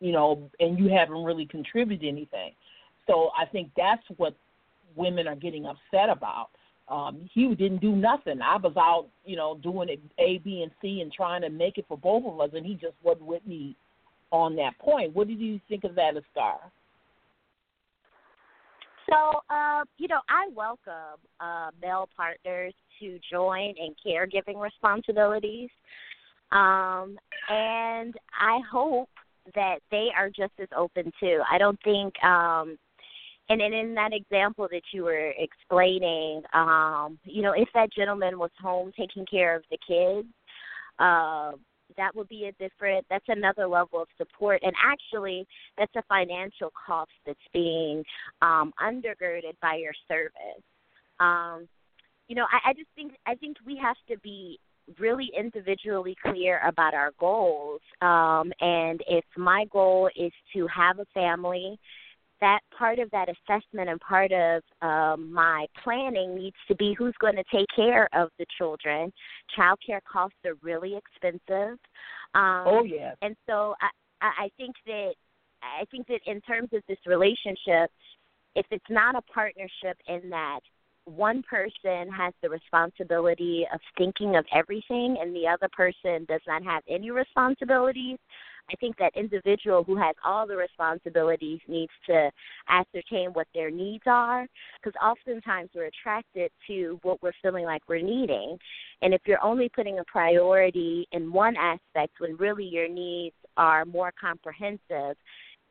[0.00, 2.52] You know, and you haven't really contributed anything.
[3.06, 4.34] So I think that's what
[4.96, 6.48] women are getting upset about
[6.90, 8.42] um, he didn't do nothing.
[8.42, 11.78] I was out, you know, doing it A, B, and C and trying to make
[11.78, 13.76] it for both of us, and he just wasn't with me
[14.30, 15.14] on that point.
[15.14, 16.58] What did you think of that, as Star?
[19.08, 25.70] So, uh, you know, I welcome uh, male partners to join in caregiving responsibilities.
[26.52, 27.18] Um,
[27.48, 29.08] and I hope
[29.54, 31.40] that they are just as open too.
[31.50, 32.78] I don't think um
[33.48, 38.38] and, and in that example that you were explaining, um, you know, if that gentleman
[38.38, 40.28] was home taking care of the kids,
[41.00, 41.52] uh,
[41.96, 44.60] that would be a different that's another level of support.
[44.62, 45.46] And actually
[45.78, 48.04] that's a financial cost that's being
[48.42, 50.62] um undergirded by your service.
[51.18, 51.68] Um
[52.28, 54.58] you know i i just think i think we have to be
[54.98, 57.80] really individually clear about our goals.
[58.00, 61.78] Um and if my goal is to have a family
[62.40, 67.14] that part of that assessment and part of um, my planning needs to be who's
[67.20, 69.12] going to take care of the children.
[69.54, 71.78] Child care costs are really expensive.
[72.34, 73.12] Um, oh yeah.
[73.22, 75.12] And so I, I think that
[75.62, 77.90] I think that in terms of this relationship,
[78.54, 80.60] if it's not a partnership in that
[81.04, 86.62] one person has the responsibility of thinking of everything and the other person does not
[86.62, 88.18] have any responsibilities,
[88.70, 92.30] I think that individual who has all the responsibilities needs to
[92.68, 94.46] ascertain what their needs are
[94.80, 98.58] because oftentimes we're attracted to what we're feeling like we're needing.
[99.02, 103.84] And if you're only putting a priority in one aspect when really your needs are
[103.84, 105.16] more comprehensive,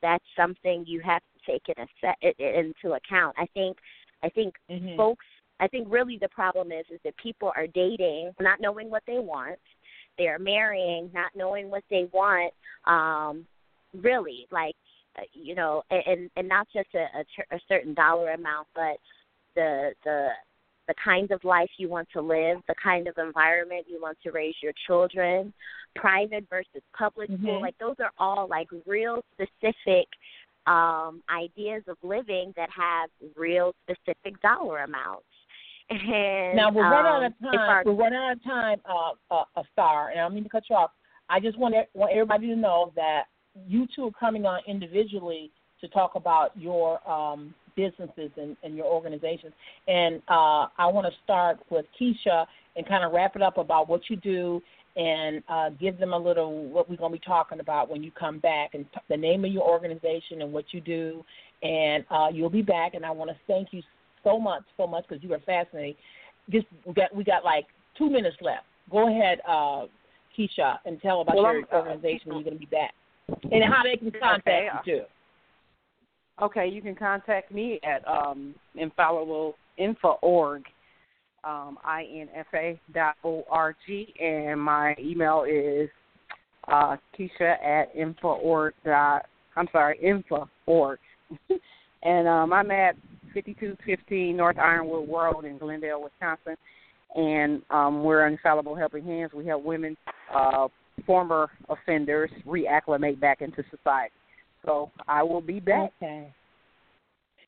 [0.02, 3.36] that's something you have to take it into account.
[3.38, 3.78] I think
[4.24, 4.98] I think mm-hmm.
[4.98, 5.26] folks
[5.60, 9.20] I think really the problem is is that people are dating not knowing what they
[9.20, 9.60] want
[10.20, 12.54] they're marrying not knowing what they want
[12.86, 13.46] um
[14.00, 14.76] really like
[15.18, 18.98] uh, you know and and not just a, a, a certain dollar amount but
[19.56, 20.30] the the
[20.90, 24.32] the kind of life you want to live, the kind of environment you want to
[24.32, 25.54] raise your children,
[25.96, 27.44] private versus public mm-hmm.
[27.44, 30.08] school, like those are all like real specific
[30.68, 35.29] um ideas of living that have real specific dollar amounts.
[35.90, 37.70] And, now we're um, running out of time.
[37.70, 40.50] Our, we're running out of time, uh, uh, a star, and I don't mean to
[40.50, 40.92] cut you off.
[41.30, 43.24] I just want want everybody to know that
[43.68, 48.86] you two are coming on individually to talk about your um, businesses and, and your
[48.86, 49.54] organizations.
[49.88, 53.90] And uh, I want to start with Keisha and kind of wrap it up about
[53.90, 54.62] what you do
[54.96, 58.12] and uh, give them a little what we're going to be talking about when you
[58.12, 61.24] come back and t- the name of your organization and what you do.
[61.64, 62.96] And uh, you'll be back.
[62.96, 63.82] And I want to thank you
[64.24, 65.96] so much, so much because you were fascinating.
[66.50, 67.66] Just we got we got like
[67.98, 68.66] two minutes left.
[68.92, 69.86] Go ahead, uh,
[70.38, 72.32] Keisha, and tell about well, your uh, organization.
[72.32, 72.94] You're going to be back,
[73.52, 74.70] and how they can contact okay.
[74.86, 75.04] you too.
[76.42, 80.64] Okay, you can contact me at um, infallible.org,
[81.44, 85.90] um, I-N-F-A dot O-R-G, and my email is
[86.70, 89.26] uh, Keisha at info.org dot,
[89.58, 91.00] I'm sorry, info.org.
[92.04, 92.96] and um, I'm at
[93.34, 96.56] 5215 North Ironwood Road in Glendale, Wisconsin.
[97.16, 99.32] And um, we're Infallible Helping Hands.
[99.34, 99.98] We help women,
[100.34, 100.68] uh,
[101.06, 104.14] former offenders, reacclimate back into society.
[104.66, 105.92] So I will be back.
[106.02, 106.34] Okay.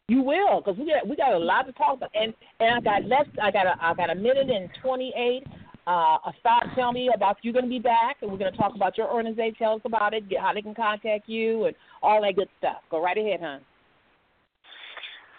[0.08, 2.82] You will, because we got we got a lot to talk about, and and I
[2.82, 3.28] got less.
[3.42, 5.44] I got a I got a minute and twenty eight.
[5.88, 8.76] Uh, start tell me about you're going to be back, and we're going to talk
[8.76, 9.56] about your organization.
[9.58, 12.82] Tell us about it, get how they can contact you, and all that good stuff.
[12.90, 13.62] Go right ahead, hon.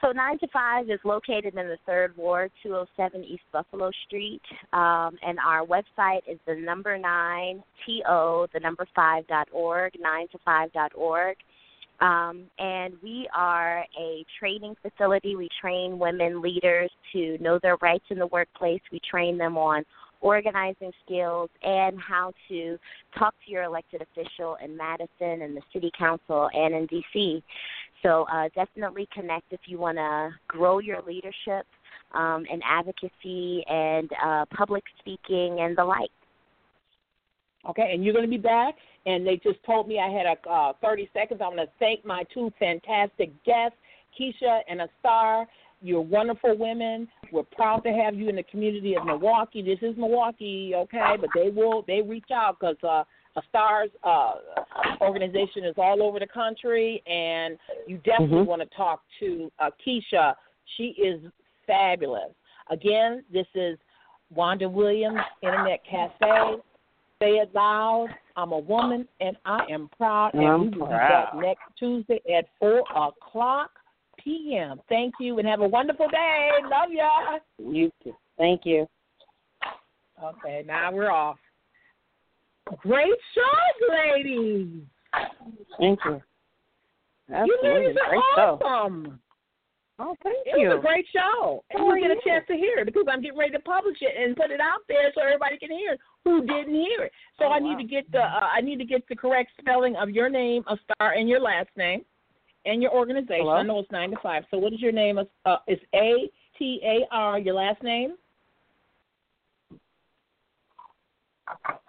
[0.03, 4.43] So nine to five is located in the third ward, 207 East Buffalo Street,
[4.73, 10.27] um, and our website is the number nine to the number five dot org, nine
[10.33, 11.37] to five dot org.
[12.01, 15.37] Um, and we are a training facility.
[15.37, 18.81] We train women leaders to know their rights in the workplace.
[18.91, 19.85] We train them on
[20.21, 22.79] organizing skills and how to
[23.17, 27.43] talk to your elected official in Madison and the city council and in DC.
[28.03, 31.67] So uh, definitely connect if you want to grow your leadership
[32.13, 36.11] um, and advocacy and uh, public speaking and the like.
[37.69, 38.75] Okay, and you're going to be back.
[39.07, 41.41] And they just told me I had a uh, 30 seconds.
[41.43, 43.77] I want to thank my two fantastic guests,
[44.19, 45.47] Keisha and Astar.
[45.81, 47.09] You're wonderful women.
[47.33, 49.63] We're proud to have you in the community of Milwaukee.
[49.63, 51.17] This is Milwaukee, okay?
[51.21, 53.03] But they will they reach out because uh,
[53.37, 54.35] Astar's uh,
[55.01, 58.49] organization is all over the country, and you definitely mm-hmm.
[58.49, 60.35] want to talk to uh, Keisha.
[60.77, 61.21] She is
[61.67, 62.31] fabulous.
[62.71, 63.79] Again, this is
[64.35, 66.57] Wanda Williams, Internet Cafe.
[67.21, 68.09] Say it loud.
[68.37, 70.35] I'm a woman and I am proud.
[70.35, 71.29] And I'm we will proud.
[71.33, 73.71] be back next Tuesday at 4 o'clock
[74.23, 74.81] p.m.
[74.89, 76.51] Thank you and have a wonderful day.
[76.65, 77.39] Love ya.
[77.59, 78.15] You too.
[78.39, 78.87] Thank you.
[80.23, 81.37] Okay, now we're off.
[82.81, 84.83] Great show, ladies.
[85.79, 86.23] Thank you.
[87.29, 88.59] You ladies are Great show.
[88.63, 89.21] awesome.
[89.99, 90.69] Oh, thank It you.
[90.69, 93.21] was a great show, and Oh, you get a chance to hear it because I'm
[93.21, 96.01] getting ready to publish it and put it out there so everybody can hear it
[96.25, 97.13] who didn't hear it.
[97.39, 97.79] So Oh, I need wow.
[97.79, 100.77] to get the uh, I need to get the correct spelling of your name, a
[100.85, 102.05] star, and your last name,
[102.65, 103.43] and your organization.
[103.45, 103.53] Hello?
[103.53, 104.45] I know it's nine to five.
[104.51, 105.19] So what is your name?
[105.45, 107.39] Uh, it's A T A R.
[107.39, 108.15] Your last name?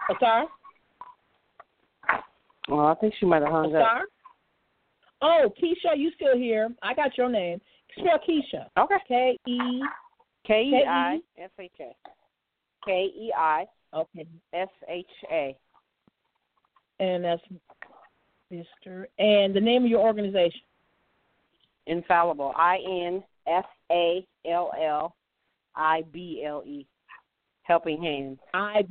[0.10, 0.16] A
[2.70, 4.04] Well, I think she might have hung up.
[5.22, 6.70] Oh, Keisha, you still here?
[6.82, 7.62] I got your name.
[7.98, 8.68] Spell Keisha.
[8.78, 8.96] Okay.
[9.08, 9.82] K E.
[10.46, 11.96] K E I S H A.
[12.86, 14.26] K E I Okay.
[14.54, 15.56] S H A.
[17.00, 17.42] and that's
[18.52, 19.06] Mr.
[19.20, 20.62] And the name of your organization.
[21.88, 22.54] Infallible.
[22.56, 25.16] I N F A L L
[25.76, 26.86] I B L E.
[27.64, 28.38] Helping Hands.
[28.54, 28.84] I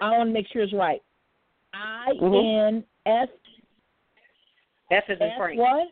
[0.00, 1.00] I want to make sure it's right.
[1.74, 2.44] I Mhm.
[2.44, 3.28] N S
[4.90, 5.58] F is in Frank.
[5.58, 5.88] what?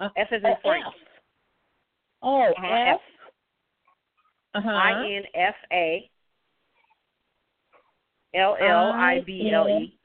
[0.00, 0.86] Uh, F is in uh, Frank.
[0.86, 0.94] F.
[2.22, 3.00] Oh, Uh-huh, F.
[4.54, 4.70] Uh huh.
[4.70, 6.10] I N F A
[8.34, 9.98] L L I B L E.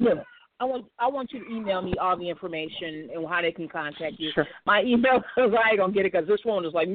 [0.00, 0.14] Yeah.
[0.60, 3.68] I want I want you to email me all the information and how they can
[3.68, 4.30] contact you.
[4.32, 4.46] Sure.
[4.66, 6.88] My email, I ain't gonna get it because this one is like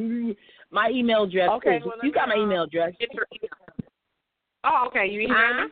[0.71, 1.49] my email address.
[1.51, 2.93] Okay, is, well, you got my uh, email address.
[2.99, 3.49] Get your email.
[4.63, 5.07] Oh, okay.
[5.07, 5.65] You email Huh?
[5.65, 5.71] me?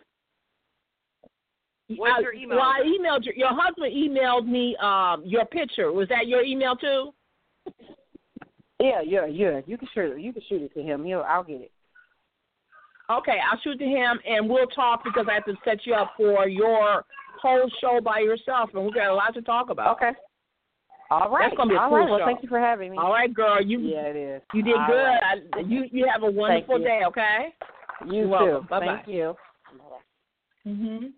[1.96, 3.34] What's I- your email Well, I emailed you.
[3.36, 5.92] Your husband emailed me um, your picture.
[5.92, 7.14] Was that your email too?
[8.80, 9.62] Yeah, yeah, yeah.
[9.66, 10.22] You can shoot it.
[10.22, 11.04] You can shoot it to him.
[11.06, 11.22] He'll.
[11.28, 11.72] I'll get it.
[13.10, 16.12] Okay, I'll shoot to him and we'll talk because I have to set you up
[16.18, 17.06] for your
[17.42, 19.96] whole show by yourself, and we got a lot to talk about.
[19.96, 20.12] Okay.
[21.10, 21.46] All right.
[21.48, 22.10] That's gonna be a All cool right.
[22.10, 22.26] Well, show.
[22.26, 22.98] thank you for having me.
[22.98, 23.62] All right, girl.
[23.64, 24.42] You Yeah, it is.
[24.54, 24.94] you did All good.
[25.04, 25.42] right.
[25.56, 27.04] I, you you have a wonderful day.
[27.08, 27.54] Okay.
[28.08, 28.30] You You're too.
[28.30, 28.68] welcome.
[28.70, 28.86] Bye-bye.
[28.86, 29.36] Thank you.
[30.68, 31.14] Mhm.